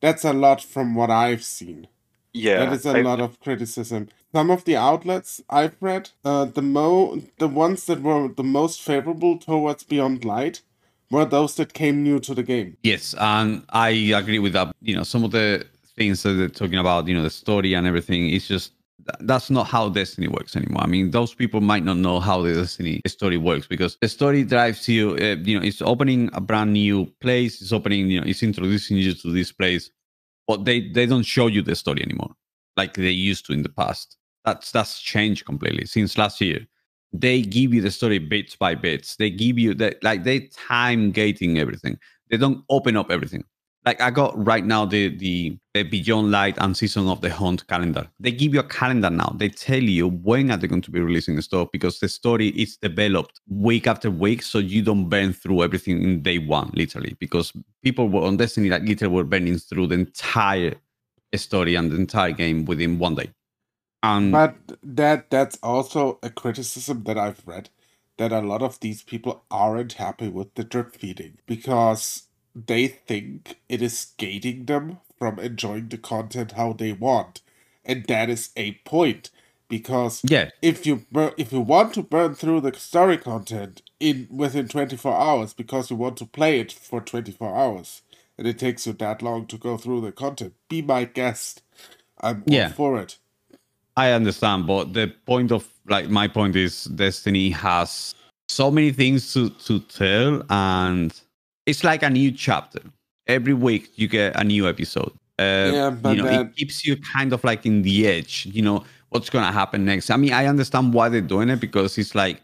[0.00, 1.88] That's a lot from what I've seen.
[2.32, 4.08] Yeah, that is a I- lot of criticism.
[4.32, 8.80] Some of the outlets I've read, uh, the mo the ones that were the most
[8.82, 10.60] favorable towards Beyond Light
[11.10, 12.76] were those that came new to the game.
[12.82, 14.74] Yes, and I agree with that.
[14.82, 15.64] You know, some of the
[15.96, 18.75] things that they're talking about, you know, the story and everything, it's just th-
[19.20, 20.82] that's not how Destiny works anymore.
[20.82, 24.44] I mean, those people might not know how the Destiny story works because the story
[24.44, 25.12] drives you.
[25.12, 27.60] Uh, you know, it's opening a brand new place.
[27.62, 28.10] It's opening.
[28.10, 29.90] You know, it's introducing you to this place,
[30.46, 32.32] but they they don't show you the story anymore
[32.76, 34.16] like they used to in the past.
[34.44, 36.66] That's that's changed completely since last year.
[37.12, 39.16] They give you the story bits by bits.
[39.16, 41.98] They give you that like they time gating everything.
[42.30, 43.44] They don't open up everything.
[43.86, 47.66] Like I got right now the the, the Beyond Light and Season of the Hunt
[47.68, 48.08] calendar.
[48.18, 49.34] They give you a calendar now.
[49.36, 52.48] They tell you when are they going to be releasing the stuff because the story
[52.48, 57.16] is developed week after week, so you don't burn through everything in day one, literally.
[57.20, 57.52] Because
[57.84, 60.74] people were on Destiny like literally were burning through the entire
[61.34, 63.30] story and the entire game within one day.
[64.02, 67.70] And But that that's also a criticism that I've read
[68.18, 72.24] that a lot of these people aren't happy with the drip feeding because
[72.56, 77.42] they think it is gating them from enjoying the content how they want.
[77.84, 79.30] And that is a point
[79.68, 84.28] because yeah, if you bur- if you want to burn through the story content in
[84.30, 88.02] within 24 hours because you want to play it for 24 hours
[88.38, 91.62] and it takes you that long to go through the content be my guest
[92.20, 92.68] i'm all Yeah.
[92.68, 93.18] for it
[93.96, 98.14] I understand, but the point of like my point is Destiny has
[98.48, 101.18] so many things to to tell, and
[101.66, 102.80] it's like a new chapter.
[103.26, 105.12] Every week you get a new episode.
[105.38, 108.46] Uh, Yeah, but you know, it keeps you kind of like in the edge.
[108.50, 110.10] You know what's gonna happen next.
[110.10, 112.40] I mean, I understand why they're doing it because it's like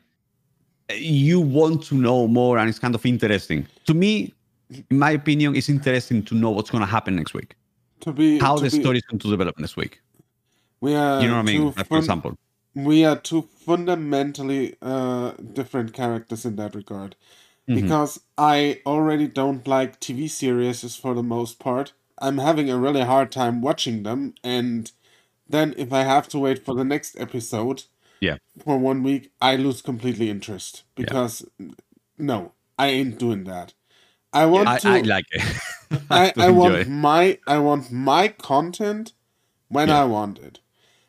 [0.91, 3.67] you want to know more, and it's kind of interesting.
[3.87, 4.35] To me,
[4.91, 7.55] in my opinion, it's interesting to know what's gonna happen next week.
[8.01, 10.01] To be How to the story is going to develop next week.
[10.81, 11.73] we are You know what I mean?
[11.77, 12.37] Like, for example.
[12.75, 17.15] we are two fundamentally uh, different characters in that regard.
[17.69, 17.75] Mhm.
[17.81, 21.93] Because I already don't like TV series for the most part.
[22.19, 24.91] I'm having a really hard time watching them, and
[25.49, 27.85] then if I have to wait for the next episode
[28.21, 28.37] Yeah.
[28.65, 30.85] for one week, I lose completely interest.
[30.95, 31.45] Because
[32.19, 33.75] no, I ain't doing that.
[34.33, 35.43] I want I, to I like it.
[36.11, 36.89] I, to I want it.
[36.89, 39.13] my I want my content
[39.69, 40.03] when Yeah.
[40.03, 40.61] I want it.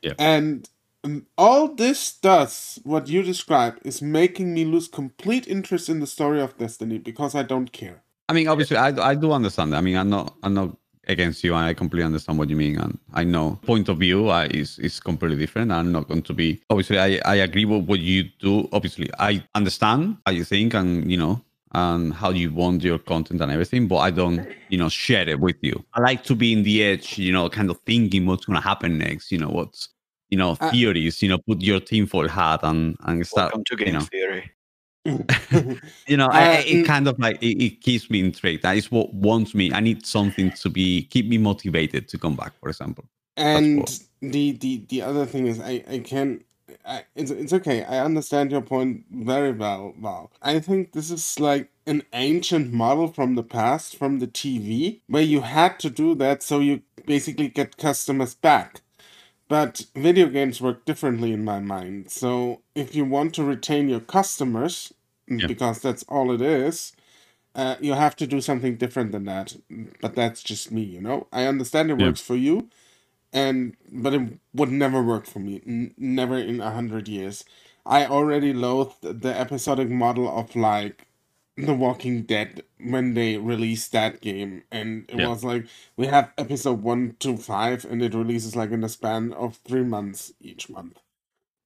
[0.01, 0.13] Yeah.
[0.17, 0.69] And
[1.03, 6.07] Um, all this does, what you describe, is making me lose complete interest in the
[6.07, 8.03] story of Destiny because I don't care.
[8.29, 9.73] I mean, obviously, I, I do understand.
[9.73, 9.77] that.
[9.77, 10.77] I mean, I'm not I'm not
[11.07, 12.77] against you, and I completely understand what you mean.
[12.77, 15.71] And I know point of view is is completely different.
[15.71, 16.99] I'm not going to be obviously.
[16.99, 18.69] I I agree with what you do.
[18.71, 21.43] Obviously, I understand how you think, and you know,
[21.73, 23.87] and how you want your content and everything.
[23.87, 25.83] But I don't, you know, share it with you.
[25.93, 28.63] I like to be in the edge, you know, kind of thinking what's going to
[28.65, 29.31] happen next.
[29.31, 29.89] You know, what's
[30.33, 31.21] you know Uh, theories.
[31.21, 33.53] You know, put your tinfoil hat and and start.
[33.53, 34.51] Welcome to you game know, theory.
[36.07, 38.63] you know, Uh, I, I- it kind of like it, it keeps me intrigued.
[38.63, 39.71] That is what wants me.
[39.71, 42.53] I need something to be keep me motivated to come back.
[42.59, 43.05] For example,
[43.37, 43.79] and
[44.21, 46.43] the, the the other thing is I I can
[46.85, 47.83] I, it's it's okay.
[47.83, 49.93] I understand your point very well.
[49.99, 50.31] Val.
[50.41, 55.23] I think this is like an ancient model from the past, from the TV, where
[55.23, 58.81] you had to do that so you basically get customers back.
[59.53, 62.09] But video games work differently in my mind.
[62.09, 64.91] So if you want to retain your customers,
[65.27, 65.45] Yeah.
[65.45, 66.91] because that's all it is,
[67.53, 69.55] uh, you have to do something different than that.
[70.01, 71.27] But that's just me, you know.
[71.31, 72.07] I understand it Yeah.
[72.07, 72.55] works for you,
[73.31, 74.23] and but it
[74.55, 75.61] would never work for me.
[75.67, 77.45] N- never in a hundred years.
[77.85, 81.05] I already loathed the episodic model of like
[81.55, 85.27] The Walking Dead when they released that game, and it Yeah.
[85.27, 89.33] was like we have episode one to five, and it releases like in the span
[89.33, 90.97] of three months each month.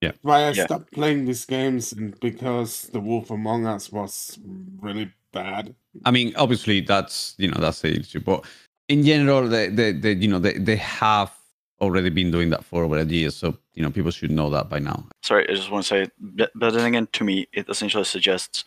[0.02, 0.12] Yeah.
[0.22, 0.64] Why I Yeah.
[0.66, 4.38] stopped playing these games, and because The Wolf Among Us was
[4.80, 5.74] really bad.
[6.04, 8.44] I mean, obviously that's you know that's the issue, but
[8.88, 11.32] in general, they they, they you know they, they have
[11.80, 14.68] already been doing that for over a year, so you know people should know that
[14.68, 15.06] by now.
[15.22, 18.64] Sorry, I just want to say, but, but then again, to me, it essentially suggests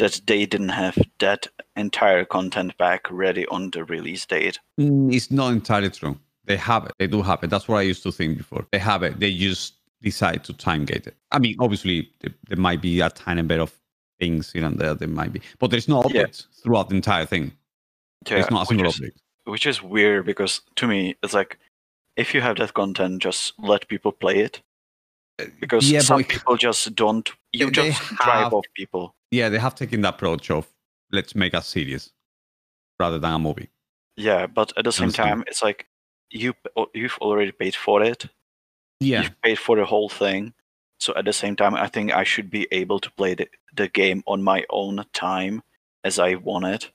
[0.00, 1.46] that they didn't have that
[1.76, 4.58] entire content back ready on the release date.
[4.78, 6.18] Mm, It's not entirely true.
[6.46, 6.92] They have it.
[6.98, 7.50] They do have it.
[7.50, 8.66] That's what I used to think before.
[8.72, 9.20] They have it.
[9.20, 11.14] They just decide to time gate it.
[11.30, 12.10] I mean, obviously,
[12.48, 13.72] there, might be a tiny bit of
[14.18, 14.94] things here and there.
[14.94, 16.26] There might be, but there's no Yeah.
[16.62, 17.52] throughout the entire thing.
[18.26, 19.16] Yeah, There's not a which single is- update.
[19.44, 21.58] which is weird because to me it's like
[22.16, 24.60] if you have that content just let people play it
[25.60, 29.74] because yeah, some people just don't you just drive have- off people Yeah, they have
[29.74, 30.66] taken the approach of
[31.12, 32.12] let's make a series
[32.98, 33.68] rather than a movie.
[34.16, 35.28] yeah but at the same Understand.
[35.28, 35.86] time it's like
[36.30, 38.26] you oh, you've already paid for it
[39.00, 40.52] Yeah, you've paid for the whole thing
[40.98, 43.88] so at the same time i think i should be able to play the, the
[43.88, 45.62] game on my own time
[46.04, 46.90] as i want it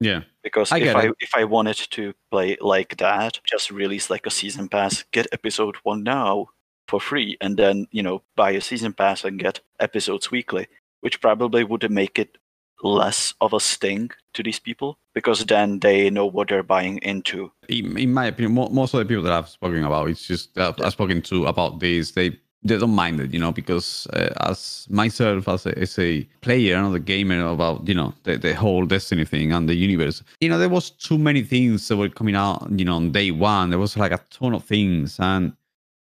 [0.00, 0.20] yeah.
[0.42, 1.12] because I if I it.
[1.20, 5.76] if I wanted to play like that, just release like a season pass, get episode
[5.84, 6.48] one now
[6.86, 10.66] for free, and then you know buy a season pass and get episodes weekly,
[11.06, 12.36] which probably would make it
[12.82, 17.52] less of a sting to these people because then they know what they're buying into.
[17.68, 20.58] in, in my opinion, mo- most of the people that I've spoken about, it's just
[20.58, 22.10] uh, I've spoken to about this.
[22.10, 26.24] They they don't mind it, you know, because uh, as myself as a, as a
[26.40, 30.24] player and a gamer about you know the, the whole Destiny thing and the universe,
[30.40, 33.30] you know, there was too many things that were coming out, you know, on day
[33.30, 33.70] one.
[33.70, 35.52] There was like a ton of things, and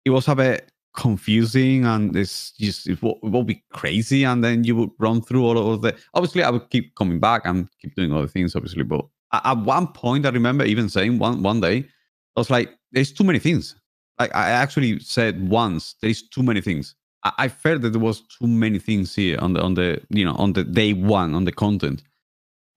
[0.05, 4.43] it was a bit confusing and it's just it will, it will be crazy and
[4.43, 7.67] then you would run through all of the obviously i would keep coming back and
[7.81, 11.59] keep doing other things obviously but at, one point i remember even saying one one
[11.59, 13.75] day i was like there's too many things.
[14.19, 16.95] Like i actually said once there's too many things.
[17.23, 20.23] I, I felt that there was too many things here on the on the you
[20.23, 22.03] know on the day one on the content.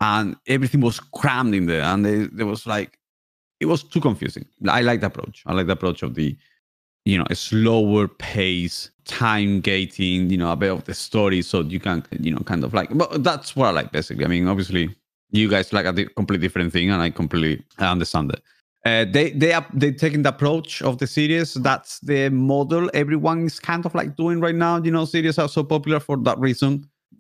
[0.01, 2.99] And everything was crammed in there and there was like
[3.61, 4.47] it was too confusing.
[4.69, 5.43] I like the approach.
[5.47, 6.37] I like the approach of the
[7.07, 11.61] you know a slower pace time gating you know a bit of the story so
[11.63, 14.49] you can you know kind of like but that's what i like basically i mean
[14.49, 14.95] obviously
[15.31, 18.43] you guys like a completely different thing and i completely i understand it
[18.87, 21.55] Uh, they they are they taking the approach of the series.
[21.69, 24.75] That's the model everyone is kind of like doing right now.
[24.87, 26.71] You know, series are so popular for that reason.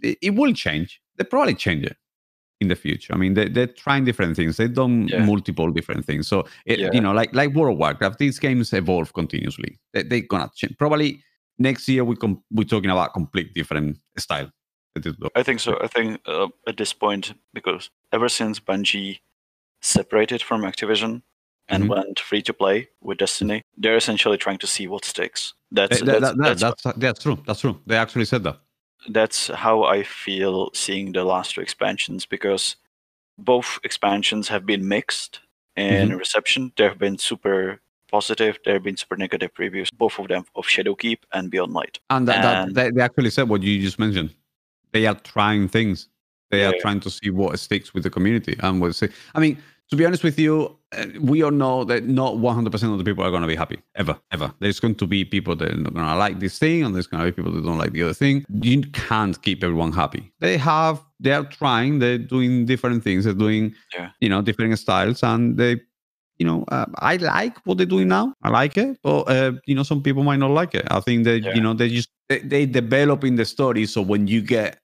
[0.01, 0.91] It, it will change.
[1.17, 1.97] They probably change it
[2.61, 3.13] in the future.
[3.15, 4.57] I mean, they they're trying different things.
[4.57, 5.25] They've done Yeah.
[5.25, 6.27] multiple different things.
[6.29, 6.91] So it, Yeah.
[6.93, 9.79] you know, like like World of Warcraft, these games evolve continuously.
[9.93, 10.77] They they're gonna change.
[10.79, 11.23] Probably
[11.59, 14.51] next year we com- we're talking about complete different style.
[14.95, 15.79] That is the- I think so.
[15.83, 19.19] I think uh, at this point, because ever since Bungie
[19.83, 21.23] separated from Activision
[21.69, 21.89] and Mhm.
[21.89, 25.53] went free to play with Destiny, they're essentially trying to see what sticks.
[25.71, 27.39] That's That- that- that's, that- that's, that's that's true.
[27.47, 27.81] That's true.
[27.87, 28.61] They actually said that.
[29.09, 32.77] That's how I feel seeing the last two expansions because
[33.39, 35.41] both expansions have been mixed
[35.77, 36.19] in Mm-hmm.
[36.19, 36.73] reception.
[36.77, 37.81] There have been super
[38.11, 41.99] positive, there have been super negative reviews, both of them of Shadowkeep and Beyond Light.
[42.09, 44.35] And that, that And- they, they actually said what you just mentioned.
[44.93, 46.09] They are trying things.
[46.51, 49.03] They are trying to see what sticks with the community and what.
[49.35, 49.59] I mean,
[49.91, 53.25] to be honest with you, uh, we all know that not 100% of the people
[53.25, 54.53] are going to be happy ever, ever.
[54.61, 57.07] There's going to be people that are not going to like this thing, and there's
[57.07, 58.45] going to be people that don't like the other thing.
[58.63, 60.33] You can't keep everyone happy.
[60.41, 61.99] They have, they are trying.
[62.01, 63.25] They're doing different things.
[63.25, 64.11] They're doing, Yeah.
[64.21, 65.81] you know, different styles, and they
[66.39, 68.35] you know, uh, I like what they're doing now.
[68.43, 70.87] I like it, but uh, you know, some people might not like it.
[70.91, 71.55] I think that Yeah.
[71.55, 73.87] you know they just they, they develop in the story.
[73.87, 74.79] So when you get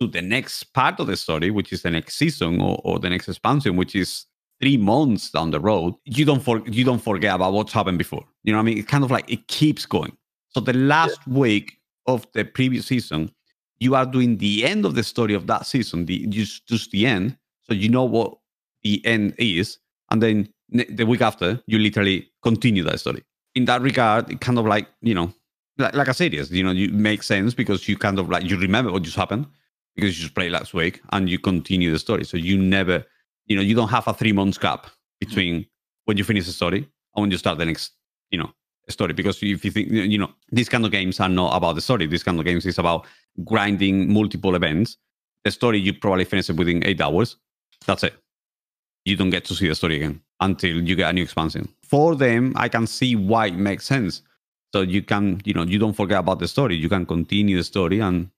[0.00, 3.10] to the next part of the story, which is the next season or, or the
[3.10, 4.26] next expansion, which is
[4.60, 8.24] three months down the road, you don't for, you don't forget about what's happened before.
[8.42, 8.78] You know what I mean?
[8.78, 10.16] It's kind of like it keeps going.
[10.48, 13.30] So the last week of the previous season,
[13.78, 17.06] you are doing the end of the story of that season, the just just the
[17.06, 17.36] end.
[17.62, 18.38] So you know what
[18.82, 19.78] the end is,
[20.10, 23.24] and then the week after, you literally continue that story.
[23.54, 25.32] In that regard, it kind of like you know,
[25.76, 26.52] like, like a series.
[26.52, 29.46] You know, you make sense because you kind of like you remember what just happened
[29.94, 32.24] because you just played last week and you continue the story.
[32.24, 33.04] So you never,
[33.46, 34.86] you know, you don't have a three months gap
[35.20, 35.66] between
[36.04, 37.92] when you finish the story and when you start the next,
[38.30, 38.50] you know,
[38.88, 39.12] story.
[39.12, 42.06] Because if you think, you know, these kind of games are not about the story.
[42.06, 43.06] These kind of games is about
[43.44, 44.96] grinding multiple events.
[45.44, 47.36] The story you probably finish it within eight hours.
[47.86, 48.14] That's it.
[49.04, 51.68] You don't get to see the story again until you get a new expansion.
[51.86, 54.22] For them, I can see why it makes sense.
[54.72, 56.74] So you can, you know, you don't forget about the story.
[56.74, 58.30] You can continue the story and,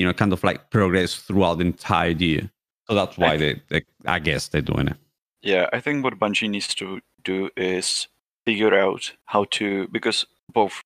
[0.00, 2.50] you know, kind of like progress throughout the entire year.
[2.88, 4.96] So that's why they, they I guess they're doing it.
[5.42, 8.08] Yeah, I think what Bungie needs to do is
[8.46, 10.80] figure out how to because both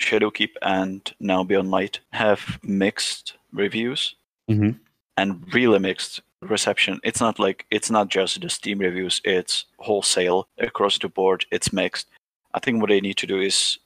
[0.00, 4.14] Shadowkeep and now Beyond Light have mixed reviews
[4.48, 4.78] Mhm.
[5.16, 7.00] and really mixed reception.
[7.02, 11.46] It's not like it's not just the Steam reviews; it's wholesale across the board.
[11.50, 12.06] It's mixed.
[12.54, 13.78] I think what they need to do is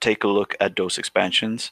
[0.00, 1.70] take a look at those expansions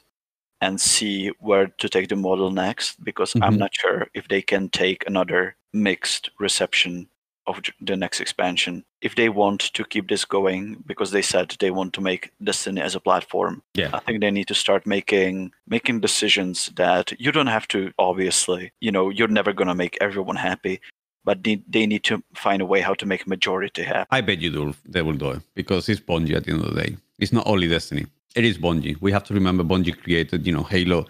[0.61, 3.59] and see where to take the model next because I'm Mhm.
[3.59, 7.07] not sure if they can take another mixed reception
[7.47, 11.71] of the next expansion if they want to keep this going because they said they
[11.71, 13.89] want to make destiny as a platform Yeah.
[13.93, 18.71] i think they need to start making making decisions that you don't have to obviously
[18.81, 20.79] you know you're never going to make everyone happy
[21.25, 24.39] but they, they need to find a way how to make majority happy I bet
[24.41, 26.97] you do, they will do it because it's Bungie at the end of the day.
[27.19, 28.05] It's not only Destiny.
[28.35, 28.99] It is Bungie.
[29.01, 31.05] We have to remember Bungie created, you know, Halo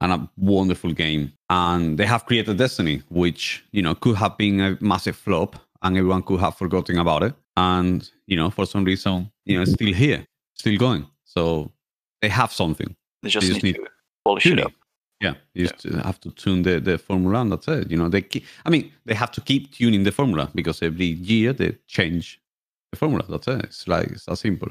[0.00, 1.32] and a wonderful game.
[1.50, 5.96] And they have created Destiny, which, you know, could have been a massive flop and
[5.96, 7.34] everyone could have forgotten about it.
[7.56, 11.06] And, you know, for some reason, you know, it's still here, still going.
[11.24, 11.70] So
[12.20, 12.94] they have something.
[13.22, 13.90] they just, just need, need to
[14.24, 14.64] polish it tuning.
[14.64, 14.72] up
[15.20, 17.90] Yeah, you just uh, have to tune the, the formula and that's it.
[17.90, 21.06] You know, they keep, I mean, they have to keep tuning the formula because every
[21.06, 22.40] year they change
[22.90, 23.24] the formula.
[23.28, 23.64] That's it.
[23.64, 24.68] It's like it's that simple.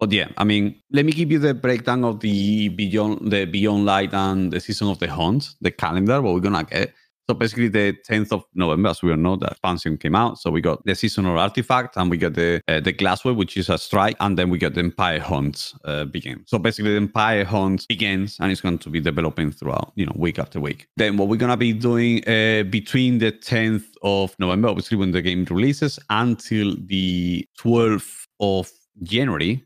[0.00, 3.84] But yeah, I mean, let me give you the breakdown of the beyond the Beyond
[3.84, 6.92] Light and the season of the Hunt, the calendar, what we're gonna get.
[7.28, 10.38] So basically, the 10th of November, as we all know, the expansion came out.
[10.38, 13.70] So we got the seasonal artifact, and we got the uh, the Glassway, which is
[13.70, 16.44] a strike, and then we got the Empire Hunt uh, begin.
[16.46, 20.12] So basically, the Empire Hunt begins, and it's going to be developing throughout, you know,
[20.16, 20.86] week after week.
[20.98, 25.22] Then what we're gonna be doing uh, between the 10th of November, obviously when the
[25.22, 28.70] game releases, until the 12th of
[29.02, 29.64] January,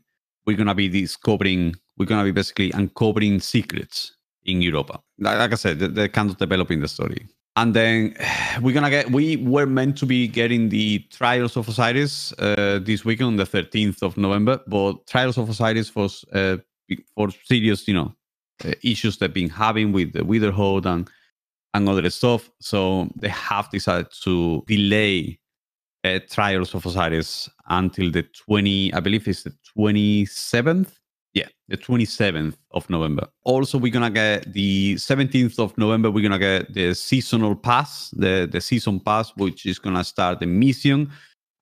[0.49, 4.99] we're gonna be discovering, we're gonna be basically uncovering secrets in Europa.
[5.19, 7.27] Like, I said, they're kind of developing the story.
[7.55, 8.15] And then
[8.61, 9.11] we're gonna get.
[9.11, 13.45] We were meant to be getting the Trials of Osiris uh, this weekend on the
[13.45, 16.57] 13th of November, but Trials of Osiris was uh,
[17.13, 18.15] for serious, you know,
[18.65, 21.07] uh, issues they've been having with the Witherhoard and
[21.75, 22.49] and other stuff.
[22.59, 25.38] So they have decided to delay
[26.03, 30.91] uh, Trials of Osiris until the 20, I believe it's the 27th.
[31.33, 33.27] Yeah, the 27th of November.
[33.43, 36.09] Also, we're gonna get the 17th of November.
[36.09, 40.47] We're gonna get the seasonal pass, the the season pass, which is gonna start the
[40.47, 41.11] mission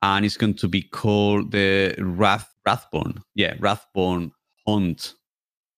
[0.02, 3.22] and it's going to be called the Wrath Wrathborn.
[3.36, 4.32] Yeah, Wrathborn
[4.68, 5.16] Hunt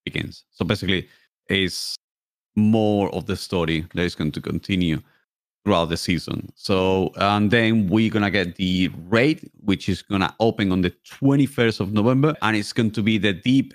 [0.06, 0.46] begins.
[0.52, 1.08] So basically,
[1.48, 1.96] it's
[2.56, 5.02] more of the story that is going to continue
[5.64, 6.50] throughout the season.
[6.56, 11.80] So, and then we're gonna get the raid, which is gonna open on the 21st
[11.80, 13.74] of November, and it's going to be the deep,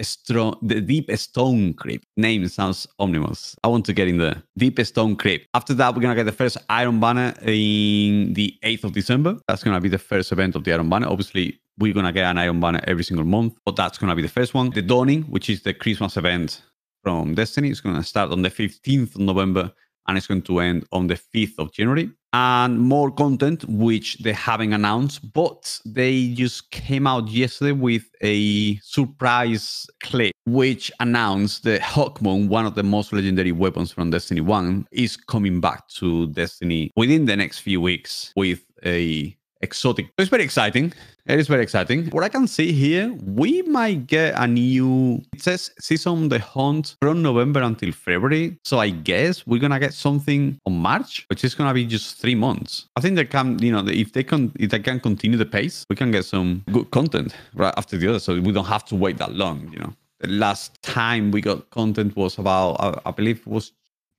[0.00, 2.06] strong, the deep stone crypt.
[2.16, 3.56] Name sounds ominous.
[3.64, 5.46] I want to get in the deep stone crypt.
[5.54, 9.38] After that, we're gonna get the first Iron Banner in the 8th of December.
[9.48, 11.08] That's gonna be the first event of the Iron Banner.
[11.08, 14.28] Obviously, we're gonna get an Iron Banner every single month, but that's gonna be the
[14.28, 14.70] first one.
[14.70, 16.62] The Dawning, which is the Christmas event
[17.02, 19.72] from Destiny, is gonna start on the 15th of November
[20.06, 22.10] and it's going to end on the 5th of January.
[22.34, 28.76] And more content, which they haven't announced, but they just came out yesterday with a
[28.76, 34.86] surprise clip, which announced that Hawkmoon, one of the most legendary weapons from Destiny 1,
[34.92, 40.08] is coming back to Destiny within the next few weeks with a exotic.
[40.18, 40.92] It's very exciting.
[41.26, 42.06] It is very exciting.
[42.06, 45.22] What I can see here, we might get a new.
[45.32, 48.58] It says season the hunt from November until February.
[48.64, 52.34] So I guess we're gonna get something on March, which is gonna be just three
[52.34, 52.86] months.
[52.96, 55.86] I think they can, you know, if they can, if they can continue the pace,
[55.88, 58.18] we can get some good content right after the other.
[58.18, 59.70] So we don't have to wait that long.
[59.72, 63.72] You know, the last time we got content was about, I, I believe, it was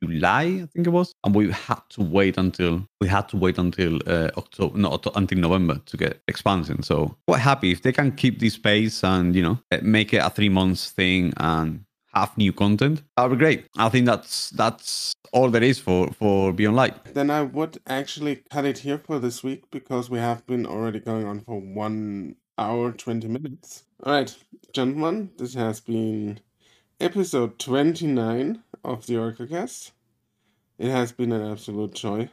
[0.08, 3.58] July, I think it was, and we had to wait until we had to wait
[3.58, 6.84] until uh, October, not until November to get expansion.
[6.84, 10.18] So quite happy if they can keep this pace and you know eh, make it
[10.18, 13.02] a three months thing and have new content.
[13.18, 13.66] That would be great.
[13.78, 17.14] I think that's that's all there is for for Beyond Light.
[17.14, 21.00] Then I would actually cut it here for this week because we have been already
[21.00, 23.84] going on for one hour twenty minutes.
[24.04, 24.36] All right,
[24.74, 26.40] gentlemen, this has been
[27.00, 29.92] episode twenty nine of the Orcocast.
[30.78, 32.30] It has been an absolute joy.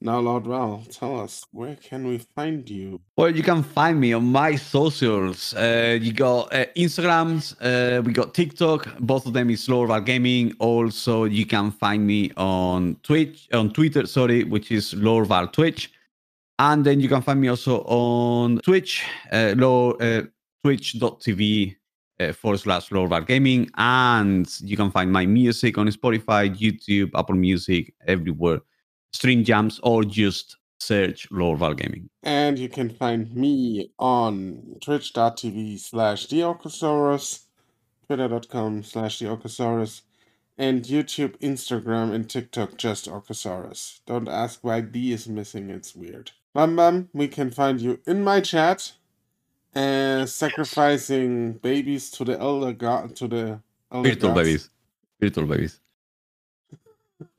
[0.00, 3.00] Now, Lord Val, tell us where can we find you?
[3.16, 5.54] Well, you can find me on my socials.
[5.54, 8.96] Uh, you got uh, Instagrams, uh, we got TikTok.
[9.00, 10.54] Both of them is Lord Val Gaming.
[10.60, 15.90] Also, you can find me on Twitch, on Twitter, sorry, which is Lord Val Twitch.
[16.60, 20.22] And then you can find me also on Twitch, uh, uh,
[20.62, 21.77] twitch.tv
[22.20, 23.70] uh, forward slash Lord Val Gaming.
[23.76, 28.60] And you can find my music on Spotify, YouTube, Apple Music, everywhere.
[29.12, 32.08] Stream jams or just search Lord Val Gaming.
[32.22, 37.44] And you can find me on twitch.tv slash theorcosaurus,
[38.06, 40.02] twitter.com slash theorcosaurus,
[40.58, 44.00] and YouTube, Instagram, and TikTok just Orcosaurus.
[44.06, 46.32] Don't ask why B is missing, it's weird.
[46.52, 48.92] Bum Bum, we can find you in my chat,
[49.74, 53.60] uh, sacrificing babies to the elder god, to the
[53.92, 54.40] elder Virtual gods.
[54.40, 54.70] babies.
[55.20, 55.80] Virtual babies.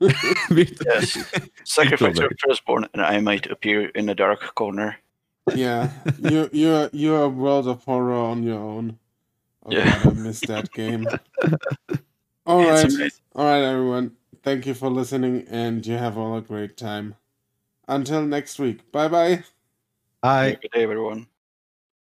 [0.00, 1.16] Virtual- Yes.
[1.64, 4.96] Sacrifice Virtual your firstborn, and I might appear in a dark corner.
[5.54, 8.98] Yeah, you you're you're a world of horror on your own.
[9.64, 10.02] Oh Yeah.
[10.04, 11.06] God, I missed that game.
[12.46, 13.10] All It's right, amazing.
[13.34, 14.16] all right, everyone.
[14.42, 17.14] Thank you for listening, and you have all a great time.
[17.86, 18.90] Until next week.
[18.90, 19.44] Bye bye.
[20.24, 20.56] Hi.
[20.60, 21.26] Good day, everyone.